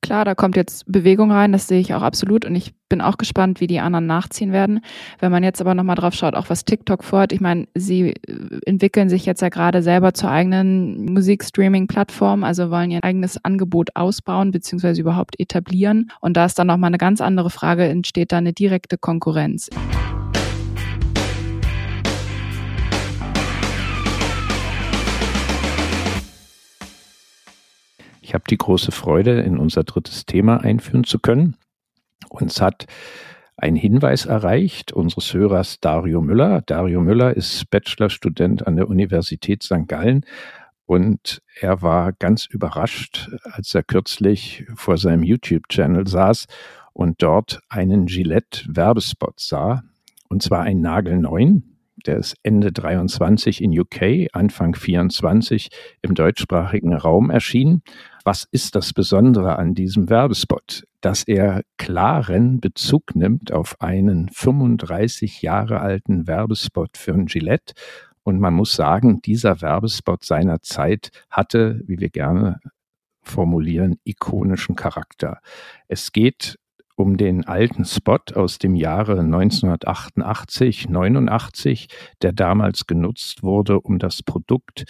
Klar, 0.00 0.24
da 0.24 0.34
kommt 0.34 0.56
jetzt 0.56 0.84
Bewegung 0.90 1.32
rein, 1.32 1.52
das 1.52 1.66
sehe 1.66 1.80
ich 1.80 1.94
auch 1.94 2.02
absolut 2.02 2.44
und 2.44 2.54
ich 2.54 2.72
bin 2.88 3.00
auch 3.00 3.18
gespannt, 3.18 3.60
wie 3.60 3.66
die 3.66 3.80
anderen 3.80 4.06
nachziehen 4.06 4.52
werden. 4.52 4.80
Wenn 5.18 5.32
man 5.32 5.42
jetzt 5.42 5.60
aber 5.60 5.74
nochmal 5.74 5.96
drauf 5.96 6.14
schaut, 6.14 6.34
auch 6.34 6.50
was 6.50 6.64
TikTok 6.64 7.04
vorhat, 7.04 7.32
ich 7.32 7.40
meine, 7.40 7.66
sie 7.74 8.10
äh, 8.10 8.60
entwickeln 8.64 9.08
sich 9.08 9.26
jetzt 9.26 9.42
ja 9.42 9.48
gerade 9.48 9.82
selber 9.82 10.14
zur 10.14 10.30
eigenen 10.30 11.04
Musikstreaming-Plattform, 11.12 12.44
also 12.44 12.70
wollen 12.70 12.90
ihr 12.90 13.04
eigenes 13.04 13.44
Angebot 13.44 13.90
ausbauen 13.94 14.50
bzw. 14.52 15.00
überhaupt 15.00 15.38
etablieren 15.38 16.10
und 16.20 16.36
da 16.36 16.46
ist 16.46 16.58
dann 16.58 16.68
nochmal 16.68 16.88
eine 16.88 16.98
ganz 16.98 17.20
andere 17.20 17.50
Frage, 17.50 17.84
entsteht 17.84 18.32
da 18.32 18.38
eine 18.38 18.52
direkte 18.52 18.98
Konkurrenz. 18.98 19.68
Ich 28.28 28.34
habe 28.34 28.44
die 28.50 28.58
große 28.58 28.92
Freude, 28.92 29.40
in 29.40 29.56
unser 29.56 29.84
drittes 29.84 30.26
Thema 30.26 30.58
einführen 30.58 31.04
zu 31.04 31.18
können. 31.18 31.56
Uns 32.28 32.60
hat 32.60 32.84
ein 33.56 33.74
Hinweis 33.74 34.26
erreicht 34.26 34.92
unseres 34.92 35.32
Hörers 35.32 35.80
Dario 35.80 36.20
Müller. 36.20 36.60
Dario 36.60 37.00
Müller 37.00 37.34
ist 37.34 37.70
Bachelorstudent 37.70 38.66
an 38.66 38.76
der 38.76 38.90
Universität 38.90 39.62
St. 39.62 39.86
Gallen 39.88 40.26
und 40.84 41.40
er 41.58 41.80
war 41.80 42.12
ganz 42.12 42.44
überrascht, 42.44 43.30
als 43.44 43.74
er 43.74 43.82
kürzlich 43.82 44.66
vor 44.74 44.98
seinem 44.98 45.22
YouTube-Channel 45.22 46.06
saß 46.06 46.48
und 46.92 47.22
dort 47.22 47.62
einen 47.70 48.04
Gillette-Werbespot 48.04 49.40
sah, 49.40 49.84
und 50.28 50.42
zwar 50.42 50.64
einen 50.64 50.82
nagelneuen 50.82 51.67
der 52.06 52.18
ist 52.18 52.36
Ende 52.42 52.72
23 52.72 53.62
in 53.62 53.78
UK, 53.78 54.28
Anfang 54.32 54.74
24 54.74 55.68
im 56.02 56.14
deutschsprachigen 56.14 56.94
Raum 56.94 57.30
erschienen. 57.30 57.82
Was 58.24 58.46
ist 58.50 58.74
das 58.74 58.92
Besondere 58.92 59.56
an 59.56 59.74
diesem 59.74 60.08
Werbespot? 60.10 60.84
Dass 61.00 61.24
er 61.24 61.62
klaren 61.76 62.60
Bezug 62.60 63.14
nimmt 63.14 63.52
auf 63.52 63.80
einen 63.80 64.28
35 64.28 65.42
Jahre 65.42 65.80
alten 65.80 66.26
Werbespot 66.26 66.96
für 66.96 67.14
ein 67.14 67.26
Gillette. 67.26 67.74
Und 68.22 68.40
man 68.40 68.54
muss 68.54 68.74
sagen, 68.74 69.22
dieser 69.22 69.62
Werbespot 69.62 70.24
seiner 70.24 70.60
Zeit 70.60 71.10
hatte, 71.30 71.80
wie 71.86 71.98
wir 71.98 72.10
gerne 72.10 72.60
formulieren, 73.22 73.96
ikonischen 74.04 74.76
Charakter. 74.76 75.40
Es 75.86 76.12
geht 76.12 76.58
um 76.98 77.16
den 77.16 77.46
alten 77.46 77.84
Spot 77.84 78.18
aus 78.34 78.58
dem 78.58 78.74
Jahre 78.74 79.20
1988, 79.20 80.88
89, 80.88 81.88
der 82.22 82.32
damals 82.32 82.88
genutzt 82.88 83.44
wurde, 83.44 83.80
um 83.80 84.00
das 84.00 84.22
Produkt 84.22 84.84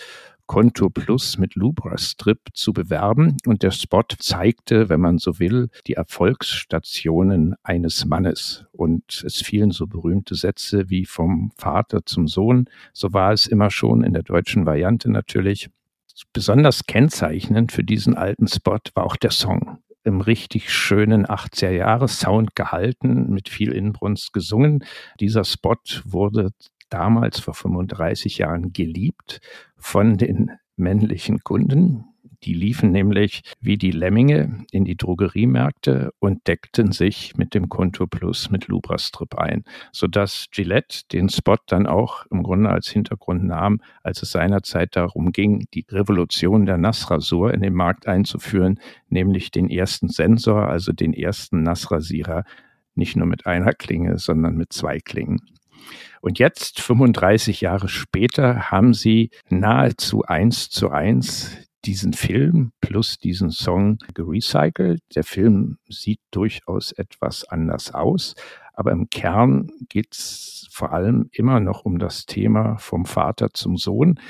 Konto 0.47 0.89
Plus 0.89 1.37
mit 1.37 1.55
Lubrastrip 1.55 2.41
zu 2.55 2.73
bewerben. 2.73 3.37
Und 3.45 3.63
der 3.63 3.73
Spot 3.73 4.05
zeigte, 4.19 4.89
wenn 4.89 5.01
man 5.01 5.19
so 5.19 5.39
will, 5.39 5.69
die 5.87 5.93
Erfolgsstationen 5.93 7.55
eines 7.63 8.07
Mannes. 8.07 8.65
Und 8.73 9.23
es 9.27 9.43
fielen 9.43 9.71
so 9.71 9.87
berühmte 9.87 10.35
Sätze 10.35 10.89
wie 10.89 11.05
vom 11.05 11.53
Vater 11.59 12.07
zum 12.07 12.27
Sohn. 12.27 12.71
So 12.95 13.13
war 13.13 13.35
es 13.35 13.47
immer 13.47 13.71
schon 13.71 14.03
in 14.03 14.15
der 14.15 14.23
deutschen 14.23 14.65
Variante 14.65 15.11
natürlich. 15.11 15.69
Besonders 16.33 16.87
kennzeichnend 16.87 17.71
für 17.71 17.85
diesen 17.85 18.17
alten 18.17 18.49
Spot 18.49 18.79
war 18.95 19.05
auch 19.05 19.17
der 19.17 19.31
Song 19.31 19.79
im 20.09 20.21
richtig 20.21 20.73
schönen 20.73 21.27
80er 21.27 21.71
Jahre 21.71 22.09
Sound 22.09 22.57
gehalten, 22.57 23.31
mit 23.31 23.49
viel 23.49 23.73
Inbrunst 23.73 24.33
gesungen. 24.33 24.85
Dieser 25.21 25.45
Spot 25.45 25.77
wurde 26.05 26.51
damals 26.89 27.39
vor 27.39 27.55
35 27.55 28.39
Jahren 28.39 28.73
geliebt 28.73 29.41
von 29.77 30.17
den 30.17 30.53
männlichen 30.77 31.41
Kunden. 31.41 32.05
Die 32.45 32.55
liefen 32.55 32.93
nämlich 32.93 33.43
wie 33.61 33.77
die 33.77 33.91
Lemminge 33.91 34.65
in 34.71 34.85
die 34.85 34.97
Drogeriemärkte 34.97 36.13
und 36.21 36.47
deckten 36.47 36.93
sich 36.93 37.37
mit 37.37 37.53
dem 37.53 37.69
Konto 37.69 38.07
Plus 38.07 38.51
mit 38.51 38.69
Lubrastrip 38.69 39.37
ein, 39.37 39.65
sodass 39.93 40.47
Gillette 40.53 41.01
den 41.13 41.29
Spot 41.29 41.57
dann 41.67 41.87
auch 41.87 42.27
im 42.31 42.45
Grunde 42.45 42.71
als 42.71 42.89
Hintergrund 42.89 43.45
nahm, 43.45 43.81
als 44.03 44.23
es 44.23 44.31
seinerzeit 44.31 44.95
darum 44.95 45.33
ging, 45.33 45.67
die 45.75 45.85
Revolution 45.91 46.65
der 46.65 46.79
Nassrasur 46.79 47.53
in 47.53 47.61
den 47.61 47.75
Markt 47.75 48.07
einzuführen, 48.07 48.79
nämlich 49.09 49.51
den 49.51 49.69
ersten 49.69 50.09
Sensor, 50.09 50.69
also 50.69 50.93
den 50.93 51.13
ersten 51.13 51.63
Nassrasierer, 51.63 52.45
nicht 52.95 53.17
nur 53.17 53.27
mit 53.27 53.47
einer 53.47 53.73
Klinge, 53.73 54.19
sondern 54.19 54.57
mit 54.57 54.73
zwei 54.73 55.01
Klingen. 55.01 55.41
Und 56.21 56.39
jetzt, 56.39 56.81
35 56.81 57.61
Jahre 57.61 57.89
später, 57.89 58.71
haben 58.71 58.93
sie 58.93 59.31
nahezu 59.49 60.23
eins 60.25 60.69
zu 60.69 60.91
eins 60.91 61.68
diesen 61.89 62.13
Film 62.13 62.73
plus 62.83 63.19
diesen 63.19 63.51
Song 63.51 63.97
gerecycelt. 64.13 65.01
Der 65.15 65.25
Film 65.25 65.79
sieht 65.89 66.21
durchaus 66.31 66.93
etwas 66.93 67.45
anders 67.45 67.95
aus, 67.95 68.35
aber 68.75 68.93
im 68.93 69.09
Kern 69.09 69.71
geht 69.89 70.13
es 70.13 70.69
vor 70.71 70.93
allem 70.93 71.31
immer 71.33 71.61
noch 71.61 71.87
um 71.87 71.99
das 71.99 72.27
Thema 72.27 72.77
vom 72.77 73.07
Vater 73.07 73.55
zum 73.55 73.79
Sohn. 73.79 74.21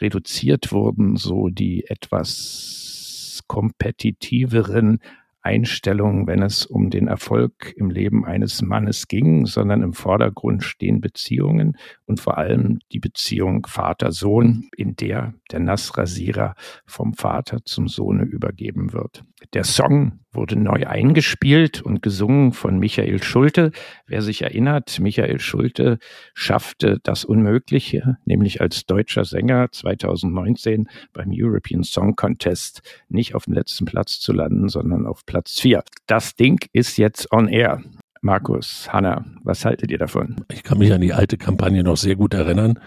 Reduziert 0.00 0.72
wurden 0.72 1.16
so 1.16 1.50
die 1.50 1.84
etwas 1.88 3.42
kompetitiveren 3.48 5.00
Einstellung, 5.44 6.26
wenn 6.26 6.42
es 6.42 6.64
um 6.64 6.90
den 6.90 7.06
Erfolg 7.06 7.74
im 7.76 7.90
Leben 7.90 8.24
eines 8.24 8.62
Mannes 8.62 9.08
ging, 9.08 9.46
sondern 9.46 9.82
im 9.82 9.92
Vordergrund 9.92 10.64
stehen 10.64 11.00
Beziehungen 11.00 11.76
und 12.06 12.18
vor 12.20 12.38
allem 12.38 12.78
die 12.92 12.98
Beziehung 12.98 13.66
Vater-Sohn, 13.66 14.68
in 14.76 14.96
der 14.96 15.34
der 15.50 15.60
Nassrasierer 15.60 16.54
vom 16.86 17.14
Vater 17.14 17.58
zum 17.64 17.88
Sohne 17.88 18.24
übergeben 18.24 18.92
wird. 18.92 19.22
Der 19.52 19.64
Song 19.64 20.23
wurde 20.34 20.56
neu 20.56 20.86
eingespielt 20.86 21.82
und 21.82 22.02
gesungen 22.02 22.52
von 22.52 22.78
Michael 22.78 23.22
Schulte. 23.22 23.72
Wer 24.06 24.22
sich 24.22 24.42
erinnert, 24.42 25.00
Michael 25.00 25.40
Schulte 25.40 25.98
schaffte 26.34 26.98
das 27.02 27.24
Unmögliche, 27.24 28.18
nämlich 28.24 28.60
als 28.60 28.86
deutscher 28.86 29.24
Sänger 29.24 29.70
2019 29.70 30.88
beim 31.12 31.30
European 31.32 31.82
Song 31.82 32.16
Contest 32.16 32.82
nicht 33.08 33.34
auf 33.34 33.44
dem 33.44 33.54
letzten 33.54 33.84
Platz 33.84 34.20
zu 34.20 34.32
landen, 34.32 34.68
sondern 34.68 35.06
auf 35.06 35.26
Platz 35.26 35.60
vier. 35.60 35.82
Das 36.06 36.34
Ding 36.34 36.58
ist 36.72 36.96
jetzt 36.98 37.32
on 37.32 37.48
air. 37.48 37.82
Markus, 38.24 38.90
Hanna, 38.90 39.26
was 39.42 39.66
haltet 39.66 39.90
ihr 39.90 39.98
davon? 39.98 40.36
Ich 40.50 40.62
kann 40.62 40.78
mich 40.78 40.92
an 40.94 41.02
die 41.02 41.12
alte 41.12 41.36
Kampagne 41.36 41.84
noch 41.84 41.98
sehr 41.98 42.16
gut 42.16 42.32
erinnern. 42.32 42.78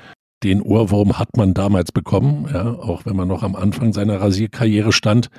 Den 0.44 0.62
Ohrwurm 0.62 1.18
hat 1.18 1.36
man 1.36 1.56
damals 1.56 1.92
bekommen, 1.92 2.48
ja, 2.54 2.74
auch 2.74 3.06
wenn 3.06 3.16
man 3.16 3.28
noch 3.28 3.42
am 3.42 3.56
Anfang 3.56 3.92
seiner 3.92 4.22
Rasierkarriere 4.22 4.92
stand, 4.92 5.30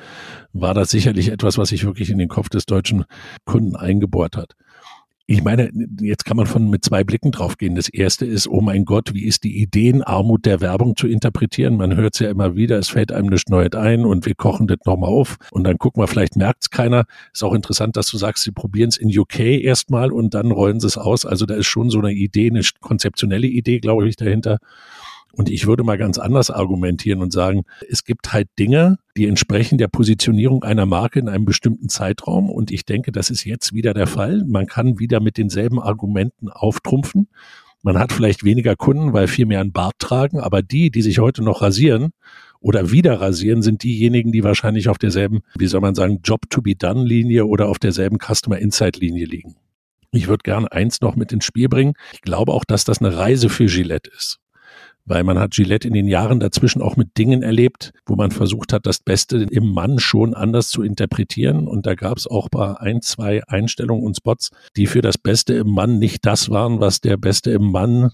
war 0.52 0.74
das 0.74 0.90
sicherlich 0.90 1.28
etwas, 1.28 1.56
was 1.56 1.68
sich 1.68 1.84
wirklich 1.84 2.10
in 2.10 2.18
den 2.18 2.28
Kopf 2.28 2.48
des 2.48 2.66
deutschen 2.66 3.04
Kunden 3.44 3.76
eingebohrt 3.76 4.36
hat. 4.36 4.54
Ich 5.30 5.44
meine, 5.44 5.70
jetzt 6.00 6.24
kann 6.24 6.38
man 6.38 6.46
von 6.46 6.70
mit 6.70 6.82
zwei 6.86 7.04
Blicken 7.04 7.32
draufgehen. 7.32 7.74
Das 7.74 7.90
erste 7.90 8.24
ist, 8.24 8.48
oh 8.48 8.62
mein 8.62 8.86
Gott, 8.86 9.12
wie 9.12 9.26
ist 9.26 9.44
die 9.44 9.60
Ideenarmut 9.60 10.46
der 10.46 10.62
Werbung 10.62 10.96
zu 10.96 11.06
interpretieren? 11.06 11.76
Man 11.76 11.94
hört 11.96 12.14
es 12.14 12.20
ja 12.20 12.30
immer 12.30 12.56
wieder, 12.56 12.78
es 12.78 12.88
fällt 12.88 13.12
einem 13.12 13.26
nichts 13.26 13.50
Neues 13.50 13.74
ein 13.74 14.06
und 14.06 14.24
wir 14.24 14.34
kochen 14.34 14.66
das 14.68 14.78
nochmal 14.86 15.10
auf 15.10 15.36
und 15.50 15.64
dann 15.64 15.76
gucken 15.76 16.02
wir, 16.02 16.06
vielleicht 16.06 16.36
merkt 16.36 16.62
es 16.62 16.70
keiner. 16.70 17.04
Ist 17.34 17.44
auch 17.44 17.52
interessant, 17.52 17.98
dass 17.98 18.06
du 18.08 18.16
sagst, 18.16 18.42
sie 18.42 18.52
probieren 18.52 18.88
es 18.88 18.96
in 18.96 19.16
UK 19.16 19.40
erstmal 19.40 20.12
und 20.12 20.32
dann 20.32 20.50
rollen 20.50 20.80
sie 20.80 20.86
es 20.86 20.96
aus. 20.96 21.26
Also 21.26 21.44
da 21.44 21.56
ist 21.56 21.66
schon 21.66 21.90
so 21.90 21.98
eine 21.98 22.12
Idee, 22.12 22.48
eine 22.48 22.62
konzeptionelle 22.80 23.48
Idee, 23.48 23.80
glaube 23.80 24.08
ich, 24.08 24.16
dahinter. 24.16 24.60
Und 25.32 25.50
ich 25.50 25.66
würde 25.66 25.84
mal 25.84 25.98
ganz 25.98 26.18
anders 26.18 26.50
argumentieren 26.50 27.20
und 27.20 27.32
sagen, 27.32 27.64
es 27.88 28.04
gibt 28.04 28.32
halt 28.32 28.48
Dinge, 28.58 28.98
die 29.16 29.26
entsprechen 29.26 29.78
der 29.78 29.88
Positionierung 29.88 30.64
einer 30.64 30.86
Marke 30.86 31.20
in 31.20 31.28
einem 31.28 31.44
bestimmten 31.44 31.88
Zeitraum. 31.88 32.50
Und 32.50 32.70
ich 32.70 32.84
denke, 32.84 33.12
das 33.12 33.30
ist 33.30 33.44
jetzt 33.44 33.72
wieder 33.72 33.94
der 33.94 34.06
Fall. 34.06 34.44
Man 34.46 34.66
kann 34.66 34.98
wieder 34.98 35.20
mit 35.20 35.36
denselben 35.36 35.80
Argumenten 35.80 36.48
auftrumpfen. 36.48 37.28
Man 37.82 37.98
hat 37.98 38.12
vielleicht 38.12 38.42
weniger 38.42 38.74
Kunden, 38.74 39.12
weil 39.12 39.28
viel 39.28 39.46
mehr 39.46 39.60
einen 39.60 39.72
Bart 39.72 39.94
tragen, 39.98 40.40
aber 40.40 40.62
die, 40.62 40.90
die 40.90 41.02
sich 41.02 41.20
heute 41.20 41.44
noch 41.44 41.62
rasieren 41.62 42.10
oder 42.58 42.90
wieder 42.90 43.20
rasieren, 43.20 43.62
sind 43.62 43.84
diejenigen, 43.84 44.32
die 44.32 44.42
wahrscheinlich 44.42 44.88
auf 44.88 44.98
derselben, 44.98 45.42
wie 45.56 45.68
soll 45.68 45.80
man 45.80 45.94
sagen, 45.94 46.20
Job 46.24 46.50
to 46.50 46.60
be 46.60 46.74
done 46.74 47.04
Linie 47.04 47.46
oder 47.46 47.68
auf 47.68 47.78
derselben 47.78 48.18
Customer 48.18 48.58
Insight 48.58 48.96
Linie 48.96 49.26
liegen. 49.26 49.54
Ich 50.10 50.26
würde 50.26 50.42
gerne 50.42 50.72
eins 50.72 51.00
noch 51.00 51.14
mit 51.14 51.30
ins 51.30 51.44
Spiel 51.44 51.68
bringen. 51.68 51.92
Ich 52.12 52.22
glaube 52.22 52.52
auch, 52.52 52.64
dass 52.64 52.84
das 52.84 52.98
eine 52.98 53.16
Reise 53.16 53.48
für 53.48 53.66
Gillette 53.66 54.10
ist 54.10 54.40
weil 55.08 55.24
man 55.24 55.38
hat 55.38 55.52
Gillette 55.52 55.88
in 55.88 55.94
den 55.94 56.06
Jahren 56.06 56.40
dazwischen 56.40 56.82
auch 56.82 56.96
mit 56.96 57.16
Dingen 57.16 57.42
erlebt, 57.42 57.92
wo 58.06 58.14
man 58.14 58.30
versucht 58.30 58.72
hat, 58.72 58.86
das 58.86 59.00
Beste 59.00 59.46
im 59.50 59.72
Mann 59.72 59.98
schon 59.98 60.34
anders 60.34 60.68
zu 60.68 60.82
interpretieren. 60.82 61.66
Und 61.66 61.86
da 61.86 61.94
gab 61.94 62.18
es 62.18 62.26
auch 62.26 62.48
bei 62.48 62.78
ein, 62.78 63.02
zwei 63.02 63.42
Einstellungen 63.46 64.04
und 64.04 64.16
Spots, 64.16 64.50
die 64.76 64.86
für 64.86 65.02
das 65.02 65.18
Beste 65.18 65.54
im 65.54 65.70
Mann 65.70 65.98
nicht 65.98 66.26
das 66.26 66.50
waren, 66.50 66.80
was 66.80 67.00
der 67.00 67.16
Beste 67.16 67.50
im 67.50 67.70
Mann 67.70 68.10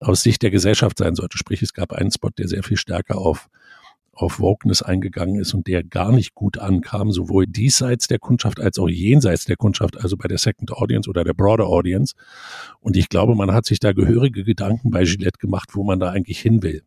aus 0.00 0.22
Sicht 0.22 0.42
der 0.42 0.50
Gesellschaft 0.50 0.98
sein 0.98 1.14
sollte. 1.14 1.38
Sprich, 1.38 1.62
es 1.62 1.72
gab 1.72 1.92
einen 1.92 2.10
Spot, 2.10 2.30
der 2.30 2.48
sehr 2.48 2.62
viel 2.62 2.76
stärker 2.76 3.18
auf 3.18 3.48
auf 4.16 4.40
Wokeness 4.40 4.82
eingegangen 4.82 5.38
ist 5.40 5.54
und 5.54 5.66
der 5.66 5.84
gar 5.84 6.10
nicht 6.10 6.34
gut 6.34 6.58
ankam, 6.58 7.12
sowohl 7.12 7.46
diesseits 7.46 8.08
der 8.08 8.18
Kundschaft 8.18 8.60
als 8.60 8.78
auch 8.78 8.88
jenseits 8.88 9.44
der 9.44 9.56
Kundschaft, 9.56 9.98
also 9.98 10.16
bei 10.16 10.26
der 10.26 10.38
Second 10.38 10.72
Audience 10.72 11.08
oder 11.08 11.22
der 11.22 11.34
Broader 11.34 11.66
Audience. 11.66 12.14
Und 12.80 12.96
ich 12.96 13.08
glaube, 13.08 13.34
man 13.34 13.52
hat 13.52 13.66
sich 13.66 13.78
da 13.78 13.92
gehörige 13.92 14.44
Gedanken 14.44 14.90
bei 14.90 15.04
Gillette 15.04 15.38
gemacht, 15.38 15.70
wo 15.74 15.84
man 15.84 16.00
da 16.00 16.10
eigentlich 16.10 16.40
hin 16.40 16.62
will. 16.62 16.82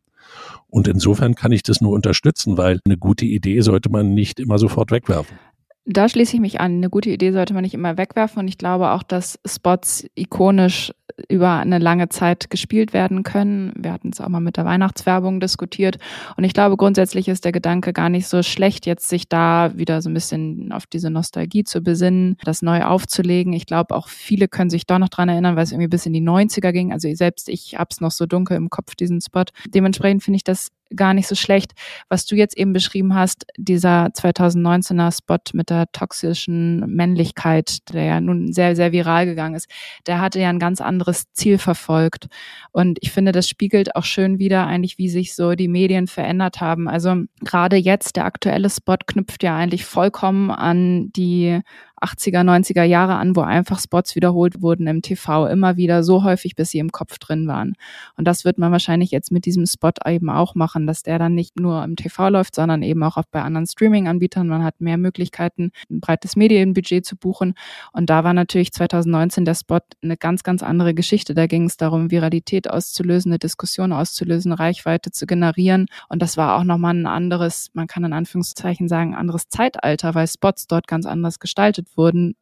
Und 0.68 0.88
insofern 0.88 1.36
kann 1.36 1.52
ich 1.52 1.64
das 1.64 1.82
nur 1.82 1.94
unterstützen, 1.94 2.58
weil 2.58 2.80
eine 2.86 2.98
gute 2.98 3.26
Idee 3.26 3.62
sollte 3.62 3.90
man 3.90 4.14
nicht 4.14 4.40
immer 4.40 4.60
sofort 4.60 4.92
wegwerfen. 4.92 5.38
Da 5.86 6.08
schließe 6.08 6.36
ich 6.36 6.42
mich 6.42 6.60
an. 6.60 6.74
Eine 6.74 6.90
gute 6.90 7.10
Idee 7.10 7.32
sollte 7.32 7.54
man 7.54 7.64
nicht 7.64 7.74
immer 7.74 7.98
wegwerfen. 7.98 8.40
Und 8.40 8.48
ich 8.48 8.58
glaube 8.58 8.92
auch, 8.92 9.02
dass 9.02 9.40
Spots 9.46 10.06
ikonisch 10.14 10.92
über 11.28 11.58
eine 11.58 11.80
lange 11.80 12.10
Zeit 12.10 12.50
gespielt 12.50 12.94
werden 12.94 13.24
können. 13.24 13.74
Wir 13.76 13.92
hatten 13.92 14.10
es 14.10 14.22
auch 14.22 14.30
mal 14.30 14.40
mit 14.40 14.58
der 14.58 14.66
Weihnachtswerbung 14.66 15.40
diskutiert. 15.40 15.98
Und 16.38 16.44
ich 16.44 16.54
glaube, 16.54 16.78
grundsätzlich 16.78 17.28
ist 17.28 17.46
der 17.46 17.52
Gedanke 17.52 17.94
gar 17.94 18.10
nicht 18.10 18.28
so 18.28 18.44
schlecht, 18.44 18.86
jetzt 18.86 19.10
sich 19.10 19.28
da 19.28 19.72
wieder 19.76 20.02
so 20.02 20.10
ein 20.10 20.14
bisschen 20.14 20.72
auf 20.72 20.86
diese 20.88 21.10
Nostalgie 21.10 21.64
zu 21.64 21.82
besinnen, 21.82 22.38
das 22.44 22.62
neu 22.62 22.84
aufzulegen. 22.84 23.54
Ich 23.54 23.66
glaube, 23.66 23.96
auch 23.96 24.08
viele 24.08 24.48
können 24.48 24.70
sich 24.70 24.86
doch 24.86 25.00
noch 25.00 25.10
dran 25.10 25.30
erinnern, 25.30 25.56
weil 25.56 25.64
es 25.64 25.72
irgendwie 25.72 25.90
bis 25.90 26.06
in 26.06 26.14
die 26.14 26.22
90er 26.22 26.72
ging. 26.72 26.94
Also 26.94 27.14
selbst 27.14 27.50
ich 27.50 27.76
hab's 27.78 28.02
noch 28.02 28.12
so 28.12 28.26
dunkel 28.26 28.58
im 28.58 28.70
Kopf, 28.70 28.96
diesen 28.96 29.22
Spot. 29.22 29.46
Dementsprechend 29.68 30.24
finde 30.24 30.38
ich 30.38 30.44
das 30.44 30.70
gar 30.96 31.14
nicht 31.14 31.28
so 31.28 31.36
schlecht. 31.36 31.74
Was 32.10 32.26
du 32.26 32.36
jetzt 32.36 32.58
eben 32.58 32.74
beschrieben 32.74 33.16
hast, 33.16 33.46
dieser 33.58 34.08
2019er 34.08 35.16
Spot 35.16 35.38
mit 35.54 35.70
der 35.70 35.92
toxischen 35.92 36.80
Männlichkeit, 36.88 37.78
der 37.94 38.04
ja 38.04 38.22
nun 38.22 38.52
sehr, 38.54 38.76
sehr 38.76 38.92
viral 38.92 39.26
gegangen 39.26 39.56
ist, 39.56 39.70
der 40.08 40.22
hatte 40.22 40.40
ja 40.40 40.50
ein 40.50 40.60
ganz 40.60 40.82
anderes 40.82 41.32
Ziel 41.34 41.58
verfolgt. 41.58 42.28
Und 42.72 43.00
ich 43.02 43.12
finde, 43.12 43.32
das 43.32 43.48
spiegelt 43.48 43.96
auch 43.96 44.04
schön 44.04 44.40
wieder 44.40 44.68
eigentlich, 44.68 44.98
wie 44.98 45.10
sich 45.10 45.36
so 45.36 45.56
die 45.56 45.68
Medien 45.68 46.08
verändert 46.08 46.62
haben. 46.62 46.88
Also 46.88 47.16
gerade 47.42 47.76
jetzt, 47.76 48.16
der 48.16 48.26
aktuelle 48.26 48.70
Spot 48.70 48.98
knüpft 49.06 49.44
ja 49.44 49.56
eigentlich 49.56 49.86
vollkommen 49.86 50.52
an 50.52 51.12
die 51.14 51.62
80er, 52.02 52.44
90er 52.44 52.84
Jahre 52.84 53.16
an, 53.16 53.36
wo 53.36 53.42
einfach 53.42 53.80
Spots 53.80 54.16
wiederholt 54.16 54.62
wurden 54.62 54.88
im 54.88 55.02
TV, 55.02 55.48
immer 55.48 55.78
wieder 55.78 56.04
so 56.04 56.24
häufig, 56.24 56.56
bis 56.56 56.72
sie 56.72 56.80
im 56.80 56.92
Kopf 56.92 57.18
drin 57.20 57.48
waren. 57.48 57.74
Und 58.16 58.26
das 58.26 58.46
wird 58.46 58.58
man 58.58 58.72
wahrscheinlich 58.72 59.12
jetzt 59.12 59.32
mit 59.32 59.46
diesem 59.46 59.66
Spot 59.66 59.92
eben 60.06 60.30
auch 60.30 60.56
machen, 60.56 60.88
dass 60.88 61.04
der 61.04 61.20
dann 61.20 61.36
nicht 61.36 61.60
nur 61.60 61.84
im 61.84 61.96
TV 61.96 62.30
läuft, 62.30 62.56
sondern 62.56 62.84
eben 62.84 63.04
auch 63.04 63.18
bei 63.32 63.42
anderen 63.42 63.68
Streaming-Anbietern. 63.68 64.48
Man 64.48 64.64
hat 64.64 64.82
mehr 64.82 64.98
Möglichkeiten, 64.98 65.72
ein 65.90 66.00
breites 66.00 66.36
Medienbudget 66.36 67.06
zu 67.06 67.16
buchen. 67.18 67.54
Und 67.92 68.10
da 68.10 68.24
war 68.24 68.34
natürlich 68.34 68.72
2019 68.72 69.46
der 69.46 69.56
Spot 69.56 69.80
eine 70.02 70.18
ganz, 70.18 70.44
ganz 70.44 70.64
andere 70.64 70.94
Geschichte. 70.94 71.34
Da 71.34 71.48
ging 71.48 71.66
es 71.66 71.78
darum, 71.78 72.12
Viralität 72.12 72.70
auszulösen, 72.70 73.32
eine 73.32 73.40
Diskussion 73.40 73.92
auszulösen, 73.92 74.54
Reichweite 74.54 75.12
zu 75.12 75.26
generieren. 75.26 75.88
Und 76.08 76.22
das 76.22 76.38
war 76.38 76.58
auch 76.58 76.64
nochmal 76.64 76.94
ein 76.96 77.06
anderes, 77.06 77.70
man 77.74 77.88
kann 77.88 78.04
in 78.04 78.14
Anführungszeichen 78.14 78.88
sagen, 78.88 79.16
anderes 79.16 79.50
Zeitalter, 79.50 80.16
weil 80.16 80.28
Spots 80.28 80.68
dort 80.68 80.88
ganz 80.88 81.06
anders 81.06 81.40
gestaltet 81.40 81.89
wurden, 81.96 82.36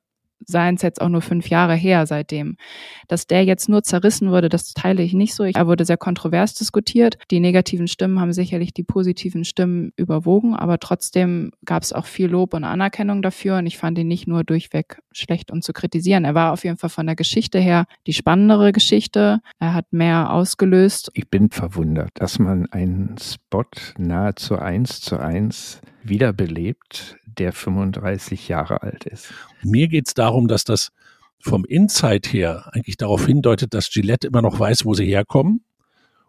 seien 0.46 0.76
es 0.76 0.82
jetzt 0.82 1.02
auch 1.02 1.10
nur 1.10 1.22
fünf 1.22 1.50
Jahre 1.50 1.76
her 1.76 2.06
seitdem. 2.06 2.58
Dass 3.08 3.28
der 3.28 3.44
jetzt 3.44 3.70
nur 3.70 3.84
zerrissen 3.84 4.30
wurde, 4.30 4.50
das 4.50 4.74
teile 4.74 5.04
ich 5.04 5.14
nicht 5.14 5.34
so. 5.34 5.44
Er 5.44 5.68
wurde 5.68 5.86
sehr 5.86 5.98
kontrovers 5.98 6.54
diskutiert. 6.54 7.18
Die 7.32 7.40
negativen 7.40 7.88
Stimmen 7.88 8.20
haben 8.20 8.34
sicherlich 8.34 8.74
die 8.74 8.84
positiven 8.84 9.46
Stimmen 9.46 9.92
überwogen, 9.96 10.56
aber 10.56 10.80
trotzdem 10.80 11.52
gab 11.66 11.84
es 11.84 11.94
auch 11.94 12.06
viel 12.06 12.28
Lob 12.28 12.54
und 12.54 12.64
Anerkennung 12.64 13.22
dafür 13.22 13.58
und 13.58 13.66
ich 13.66 13.78
fand 13.78 13.98
ihn 13.98 14.08
nicht 14.08 14.28
nur 14.28 14.44
durchweg 14.44 15.00
schlecht 15.18 15.52
und 15.52 15.64
zu 15.64 15.74
kritisieren. 15.74 16.26
Er 16.26 16.36
war 16.36 16.54
auf 16.54 16.64
jeden 16.64 16.78
Fall 16.78 16.90
von 16.90 17.06
der 17.06 17.16
Geschichte 17.16 17.60
her 17.60 17.86
die 18.06 18.14
spannendere 18.14 18.72
Geschichte. 18.72 19.40
Er 19.60 19.74
hat 19.74 19.92
mehr 19.92 20.32
ausgelöst. 20.32 21.10
Ich 21.14 21.30
bin 21.30 21.50
verwundert, 21.50 22.12
dass 22.16 22.40
man 22.40 22.68
einen 22.72 23.16
Spot 23.20 23.66
nahezu 23.98 24.58
eins 24.58 25.02
zu 25.02 25.18
eins 25.18 25.82
wiederbelebt, 26.04 27.18
der 27.26 27.54
35 27.54 28.48
Jahre 28.48 28.82
alt 28.82 29.06
ist. 29.06 29.34
Mir 29.64 29.88
geht 29.88 30.08
es 30.08 30.14
darum, 30.14 30.48
dass 30.48 30.64
das 30.64 30.90
vom 31.40 31.66
Insight 31.66 32.34
her 32.34 32.70
eigentlich 32.74 32.98
darauf 32.98 33.26
hindeutet, 33.26 33.74
dass 33.74 33.92
Gillette 33.92 34.28
immer 34.28 34.42
noch 34.42 34.60
weiß, 34.60 34.86
wo 34.86 34.94
sie 34.94 35.06
herkommen 35.06 35.62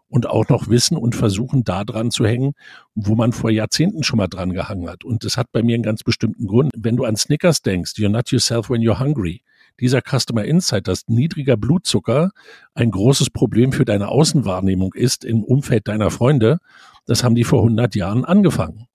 und 0.09 0.27
auch 0.27 0.49
noch 0.49 0.67
wissen 0.67 0.97
und 0.97 1.15
versuchen, 1.15 1.63
da 1.63 1.83
dran 1.83 2.11
zu 2.11 2.25
hängen, 2.25 2.53
wo 2.95 3.15
man 3.15 3.31
vor 3.31 3.51
Jahrzehnten 3.51 4.03
schon 4.03 4.17
mal 4.17 4.27
dran 4.27 4.51
gehangen 4.51 4.89
hat. 4.89 5.03
Und 5.03 5.23
das 5.23 5.37
hat 5.37 5.51
bei 5.51 5.63
mir 5.63 5.75
einen 5.75 5.83
ganz 5.83 6.03
bestimmten 6.03 6.47
Grund. 6.47 6.71
Wenn 6.75 6.97
du 6.97 7.05
an 7.05 7.15
Snickers 7.15 7.61
denkst, 7.61 7.93
you're 7.97 8.09
not 8.09 8.31
yourself 8.31 8.69
when 8.69 8.81
you're 8.81 8.99
hungry. 8.99 9.43
Dieser 9.79 10.01
Customer 10.01 10.43
Insight, 10.43 10.87
dass 10.87 11.07
niedriger 11.07 11.55
Blutzucker 11.55 12.31
ein 12.73 12.91
großes 12.91 13.29
Problem 13.29 13.71
für 13.71 13.85
deine 13.85 14.09
Außenwahrnehmung 14.09 14.93
ist 14.93 15.23
im 15.23 15.43
Umfeld 15.43 15.87
deiner 15.87 16.11
Freunde, 16.11 16.57
das 17.05 17.23
haben 17.23 17.35
die 17.35 17.45
vor 17.45 17.59
100 17.59 17.95
Jahren 17.95 18.25
angefangen. 18.25 18.87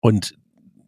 Und 0.00 0.34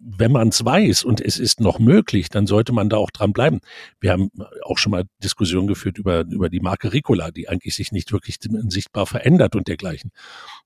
wenn 0.09 0.31
man 0.31 0.49
es 0.49 0.65
weiß 0.65 1.03
und 1.03 1.21
es 1.21 1.39
ist 1.39 1.61
noch 1.61 1.81
möglich, 1.81 2.29
dann 2.29 2.47
sollte 2.47 2.73
man 2.73 2.89
da 2.89 2.97
auch 2.97 3.11
dran 3.11 3.33
bleiben. 3.33 3.59
Wir 4.01 4.13
haben 4.13 4.31
auch 4.63 4.79
schon 4.79 4.93
mal 4.93 5.05
Diskussionen 5.23 5.67
geführt 5.67 5.99
über, 5.99 6.21
über 6.21 6.49
die 6.49 6.61
Marke 6.61 6.93
Ricola, 6.93 7.33
die 7.33 7.49
eigentlich 7.49 7.75
sich 7.75 7.91
nicht 7.91 8.13
wirklich 8.13 8.39
sichtbar 8.69 9.07
verändert 9.07 9.57
und 9.57 9.67
dergleichen. 9.67 10.13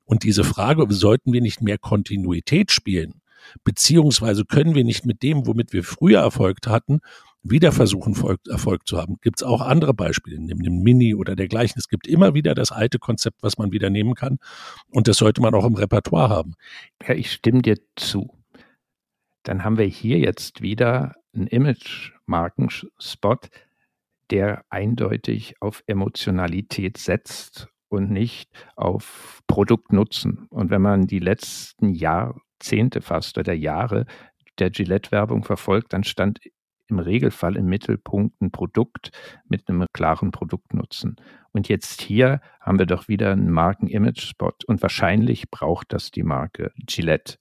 Und 0.04 0.24
diese 0.24 0.44
Frage, 0.44 0.86
sollten 0.90 1.32
wir 1.32 1.40
nicht 1.40 1.62
mehr 1.62 1.78
Kontinuität 1.78 2.70
spielen? 2.70 3.22
Beziehungsweise 3.64 4.44
können 4.44 4.74
wir 4.74 4.84
nicht 4.84 5.06
mit 5.06 5.22
dem, 5.22 5.46
womit 5.46 5.72
wir 5.72 5.84
früher 5.84 6.20
Erfolg 6.20 6.58
hatten, 6.66 7.00
wieder 7.42 7.72
versuchen, 7.72 8.14
Erfolg 8.50 8.86
zu 8.86 8.98
haben. 8.98 9.16
Gibt 9.22 9.40
es 9.40 9.42
auch 9.42 9.62
andere 9.62 9.94
Beispiele, 9.94 10.38
neben 10.38 10.62
dem 10.62 10.82
Mini 10.82 11.14
oder 11.14 11.34
dergleichen. 11.34 11.78
Es 11.78 11.88
gibt 11.88 12.06
immer 12.06 12.34
wieder 12.34 12.54
das 12.54 12.72
alte 12.72 12.98
Konzept, 12.98 13.42
was 13.42 13.56
man 13.56 13.72
wieder 13.72 13.88
nehmen 13.88 14.14
kann. 14.14 14.38
Und 14.90 15.08
das 15.08 15.16
sollte 15.16 15.40
man 15.40 15.54
auch 15.54 15.64
im 15.64 15.74
Repertoire 15.74 16.28
haben. 16.28 16.56
Ja, 17.06 17.14
ich 17.14 17.32
stimme 17.32 17.62
dir 17.62 17.78
zu. 17.96 18.39
Dann 19.42 19.64
haben 19.64 19.78
wir 19.78 19.86
hier 19.86 20.18
jetzt 20.18 20.62
wieder 20.62 21.14
einen 21.34 21.46
Image-Markenspot, 21.46 23.48
der 24.30 24.64
eindeutig 24.70 25.54
auf 25.60 25.82
Emotionalität 25.86 26.98
setzt 26.98 27.68
und 27.88 28.10
nicht 28.10 28.50
auf 28.76 29.40
Produktnutzen. 29.46 30.46
Und 30.50 30.70
wenn 30.70 30.82
man 30.82 31.06
die 31.06 31.18
letzten 31.18 31.90
Jahrzehnte 31.90 33.02
fast 33.02 33.38
oder 33.38 33.52
Jahre 33.52 34.06
der 34.58 34.70
Gillette-Werbung 34.70 35.44
verfolgt, 35.44 35.92
dann 35.92 36.04
stand 36.04 36.40
im 36.90 36.98
Regelfall 36.98 37.56
im 37.56 37.66
Mittelpunkt 37.66 38.40
ein 38.40 38.50
Produkt 38.50 39.10
mit 39.48 39.68
einem 39.68 39.86
klaren 39.92 40.32
Produktnutzen. 40.32 41.16
Und 41.52 41.68
jetzt 41.68 42.00
hier 42.00 42.40
haben 42.60 42.78
wir 42.78 42.86
doch 42.86 43.08
wieder 43.08 43.32
einen 43.32 43.50
Marken-Image-Spot 43.50 44.52
und 44.66 44.82
wahrscheinlich 44.82 45.50
braucht 45.50 45.92
das 45.92 46.10
die 46.10 46.22
Marke 46.22 46.72
Gillette. 46.86 47.38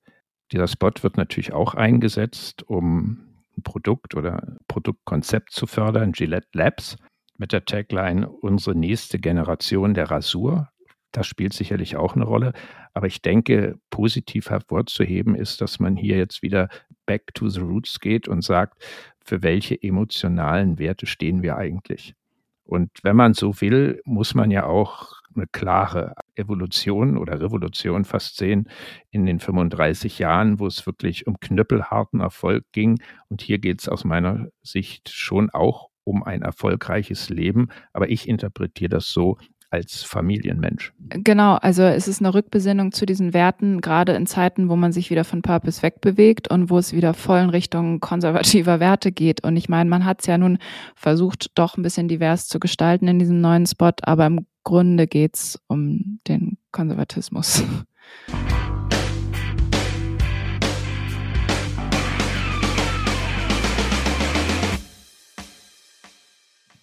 Dieser 0.51 0.67
Spot 0.67 0.91
wird 1.01 1.17
natürlich 1.17 1.53
auch 1.53 1.75
eingesetzt, 1.75 2.63
um 2.63 3.19
ein 3.57 3.63
Produkt 3.63 4.15
oder 4.15 4.57
Produktkonzept 4.67 5.51
zu 5.51 5.67
fördern, 5.67 6.11
Gillette 6.11 6.47
Labs 6.53 6.97
mit 7.37 7.51
der 7.51 7.65
Tagline 7.65 8.29
unsere 8.29 8.75
nächste 8.75 9.19
Generation 9.19 9.93
der 9.93 10.11
Rasur. 10.11 10.69
Das 11.11 11.25
spielt 11.25 11.53
sicherlich 11.53 11.95
auch 11.95 12.15
eine 12.15 12.25
Rolle. 12.25 12.53
Aber 12.93 13.07
ich 13.07 13.21
denke, 13.21 13.79
positiv 13.89 14.49
hervorzuheben 14.49 15.35
ist, 15.35 15.61
dass 15.61 15.79
man 15.79 15.95
hier 15.95 16.17
jetzt 16.17 16.41
wieder 16.41 16.69
back 17.05 17.33
to 17.33 17.47
the 17.47 17.61
roots 17.61 17.99
geht 17.99 18.27
und 18.27 18.43
sagt, 18.43 18.83
für 19.23 19.41
welche 19.41 19.81
emotionalen 19.81 20.79
Werte 20.79 21.05
stehen 21.05 21.41
wir 21.41 21.55
eigentlich? 21.57 22.13
Und 22.63 22.91
wenn 23.03 23.15
man 23.15 23.33
so 23.33 23.61
will, 23.61 24.01
muss 24.05 24.35
man 24.35 24.51
ja 24.51 24.65
auch 24.65 25.18
eine 25.39 25.47
klare 25.47 26.13
Evolution 26.35 27.17
oder 27.17 27.39
Revolution 27.41 28.05
fast 28.05 28.37
sehen 28.37 28.69
in 29.11 29.25
den 29.25 29.39
35 29.39 30.19
Jahren, 30.19 30.59
wo 30.59 30.67
es 30.67 30.85
wirklich 30.85 31.27
um 31.27 31.39
knüppelharten 31.39 32.19
Erfolg 32.19 32.65
ging. 32.71 33.01
Und 33.29 33.41
hier 33.41 33.59
geht 33.59 33.81
es 33.81 33.89
aus 33.89 34.03
meiner 34.03 34.47
Sicht 34.61 35.09
schon 35.09 35.49
auch 35.49 35.89
um 36.03 36.23
ein 36.23 36.41
erfolgreiches 36.41 37.29
Leben. 37.29 37.69
Aber 37.93 38.09
ich 38.09 38.27
interpretiere 38.27 38.89
das 38.89 39.09
so, 39.11 39.37
als 39.71 40.03
Familienmensch. 40.03 40.93
Genau, 41.09 41.55
also 41.55 41.83
es 41.83 42.07
ist 42.07 42.21
eine 42.21 42.33
Rückbesinnung 42.33 42.91
zu 42.91 43.05
diesen 43.05 43.33
Werten, 43.33 43.81
gerade 43.81 44.13
in 44.13 44.25
Zeiten, 44.25 44.69
wo 44.69 44.75
man 44.75 44.91
sich 44.91 45.09
wieder 45.09 45.23
von 45.23 45.41
Purpose 45.41 45.83
wegbewegt 45.83 46.49
und 46.49 46.69
wo 46.69 46.77
es 46.77 46.93
wieder 46.93 47.13
voll 47.13 47.39
in 47.39 47.49
Richtung 47.49 47.99
konservativer 47.99 48.79
Werte 48.79 49.11
geht. 49.11 49.43
Und 49.43 49.57
ich 49.57 49.69
meine, 49.69 49.89
man 49.89 50.05
hat 50.05 50.21
es 50.21 50.27
ja 50.27 50.37
nun 50.37 50.57
versucht, 50.95 51.51
doch 51.55 51.77
ein 51.77 51.83
bisschen 51.83 52.07
divers 52.07 52.47
zu 52.47 52.59
gestalten 52.59 53.07
in 53.07 53.19
diesem 53.19 53.41
neuen 53.41 53.65
Spot, 53.65 53.91
aber 54.01 54.25
im 54.25 54.45
Grunde 54.63 55.07
geht 55.07 55.35
es 55.35 55.59
um 55.67 56.19
den 56.27 56.57
Konservatismus. 56.71 57.63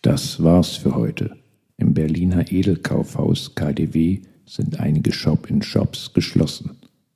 Das 0.02 0.40
war's 0.42 0.76
für 0.76 0.94
heute. 0.94 1.36
Im 1.86 1.94
Berliner 1.94 2.50
Edelkaufhaus 2.50 3.54
KDW 3.54 4.18
sind 4.44 4.80
einige 4.80 5.12
Shop-in-Shops 5.12 6.14
geschlossen. 6.14 6.72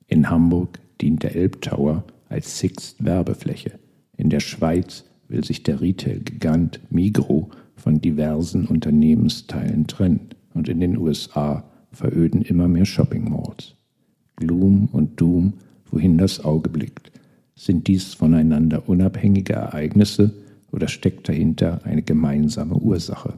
In 0.07 0.29
Hamburg 0.29 0.79
dient 1.01 1.23
der 1.23 1.35
Elbtower 1.35 2.05
als 2.29 2.57
Sixt 2.57 3.03
Werbefläche. 3.03 3.73
In 4.15 4.29
der 4.29 4.39
Schweiz 4.39 5.03
will 5.27 5.43
sich 5.43 5.63
der 5.63 5.81
Retail-Gigant 5.81 6.79
Migro 6.89 7.49
von 7.75 7.99
diversen 7.99 8.65
Unternehmensteilen 8.65 9.87
trennen 9.87 10.29
und 10.53 10.69
in 10.69 10.79
den 10.79 10.97
USA 10.97 11.65
veröden 11.91 12.41
immer 12.41 12.69
mehr 12.69 12.85
Shopping-Malls. 12.85 13.75
Gloom 14.37 14.87
und 14.93 15.19
Doom, 15.19 15.51
wohin 15.91 16.17
das 16.17 16.45
Auge 16.45 16.69
blickt. 16.69 17.11
Sind 17.55 17.87
dies 17.87 18.13
voneinander 18.13 18.87
unabhängige 18.87 19.51
Ereignisse 19.51 20.33
oder 20.71 20.87
steckt 20.87 21.27
dahinter 21.27 21.81
eine 21.83 22.03
gemeinsame 22.03 22.75
Ursache? 22.75 23.33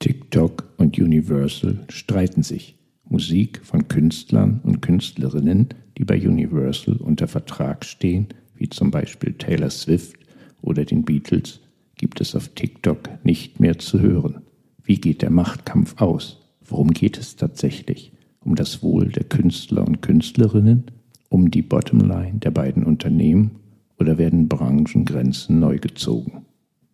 TikTok 0.00 0.74
und 0.76 0.96
Universal 0.96 1.80
streiten 1.88 2.44
sich. 2.44 2.76
Musik 3.08 3.60
von 3.64 3.88
Künstlern 3.88 4.60
und 4.62 4.80
Künstlerinnen, 4.80 5.70
die 5.96 6.04
bei 6.04 6.16
Universal 6.16 6.96
unter 6.98 7.26
Vertrag 7.26 7.84
stehen, 7.84 8.28
wie 8.54 8.68
zum 8.68 8.92
Beispiel 8.92 9.32
Taylor 9.32 9.70
Swift 9.70 10.16
oder 10.62 10.84
den 10.84 11.04
Beatles, 11.04 11.60
gibt 11.96 12.20
es 12.20 12.36
auf 12.36 12.48
TikTok 12.50 13.24
nicht 13.24 13.58
mehr 13.58 13.78
zu 13.78 13.98
hören. 13.98 14.42
Wie 14.84 15.00
geht 15.00 15.22
der 15.22 15.30
Machtkampf 15.30 16.00
aus? 16.00 16.38
Worum 16.64 16.92
geht 16.92 17.18
es 17.18 17.34
tatsächlich? 17.34 18.12
Um 18.40 18.54
das 18.54 18.84
Wohl 18.84 19.08
der 19.08 19.24
Künstler 19.24 19.84
und 19.84 20.00
Künstlerinnen? 20.00 20.84
Um 21.28 21.50
die 21.50 21.62
Bottomline 21.62 22.38
der 22.38 22.52
beiden 22.52 22.84
Unternehmen? 22.84 23.56
Oder 23.98 24.16
werden 24.16 24.48
Branchengrenzen 24.48 25.58
neu 25.58 25.78
gezogen? 25.78 26.44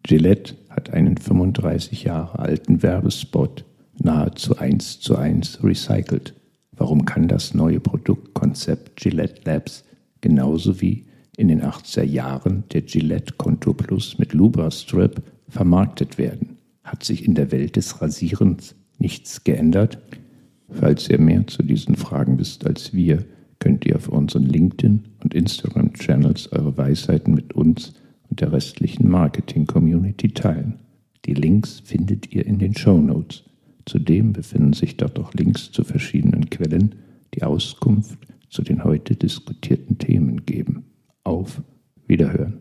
Gillette 0.04 0.54
hat 0.74 0.92
einen 0.92 1.16
35 1.16 2.04
Jahre 2.04 2.38
alten 2.38 2.82
Werbespot 2.82 3.64
nahezu 3.98 4.56
eins 4.58 5.00
zu 5.00 5.16
eins 5.16 5.62
recycelt. 5.62 6.34
Warum 6.72 7.04
kann 7.04 7.28
das 7.28 7.54
neue 7.54 7.78
Produktkonzept 7.78 8.96
Gillette 8.96 9.42
Labs 9.44 9.84
genauso 10.20 10.80
wie 10.80 11.06
in 11.36 11.48
den 11.48 11.62
80er 11.62 12.02
Jahren 12.02 12.64
der 12.72 12.82
Gillette 12.82 13.34
Contour 13.36 13.76
Plus 13.76 14.18
mit 14.18 14.32
Lubra 14.32 14.70
Strip 14.70 15.22
vermarktet 15.48 16.18
werden? 16.18 16.58
Hat 16.82 17.04
sich 17.04 17.24
in 17.24 17.34
der 17.34 17.52
Welt 17.52 17.76
des 17.76 18.02
Rasierens 18.02 18.74
nichts 18.98 19.44
geändert? 19.44 19.98
Falls 20.68 21.08
ihr 21.08 21.20
mehr 21.20 21.46
zu 21.46 21.62
diesen 21.62 21.94
Fragen 21.94 22.38
wisst 22.38 22.66
als 22.66 22.92
wir, 22.92 23.24
könnt 23.60 23.86
ihr 23.86 23.96
auf 23.96 24.08
unseren 24.08 24.44
LinkedIn- 24.44 25.04
und 25.22 25.34
Instagram-Channels 25.34 26.52
eure 26.52 26.76
Weisheiten 26.76 27.32
mit 27.32 27.52
uns 27.52 27.94
und 28.34 28.40
der 28.40 28.50
restlichen 28.50 29.08
Marketing-Community 29.08 30.30
teilen. 30.30 30.80
Die 31.24 31.34
Links 31.34 31.78
findet 31.84 32.32
ihr 32.32 32.44
in 32.44 32.58
den 32.58 32.76
Show 32.76 33.00
Notes. 33.00 33.44
Zudem 33.86 34.32
befinden 34.32 34.72
sich 34.72 34.96
dort 34.96 35.20
auch 35.20 35.32
Links 35.34 35.70
zu 35.70 35.84
verschiedenen 35.84 36.50
Quellen, 36.50 36.96
die 37.32 37.44
Auskunft 37.44 38.18
zu 38.50 38.62
den 38.62 38.82
heute 38.82 39.14
diskutierten 39.14 39.98
Themen 39.98 40.44
geben. 40.46 40.84
Auf 41.22 41.62
Wiederhören. 42.08 42.58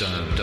Der 0.00 0.33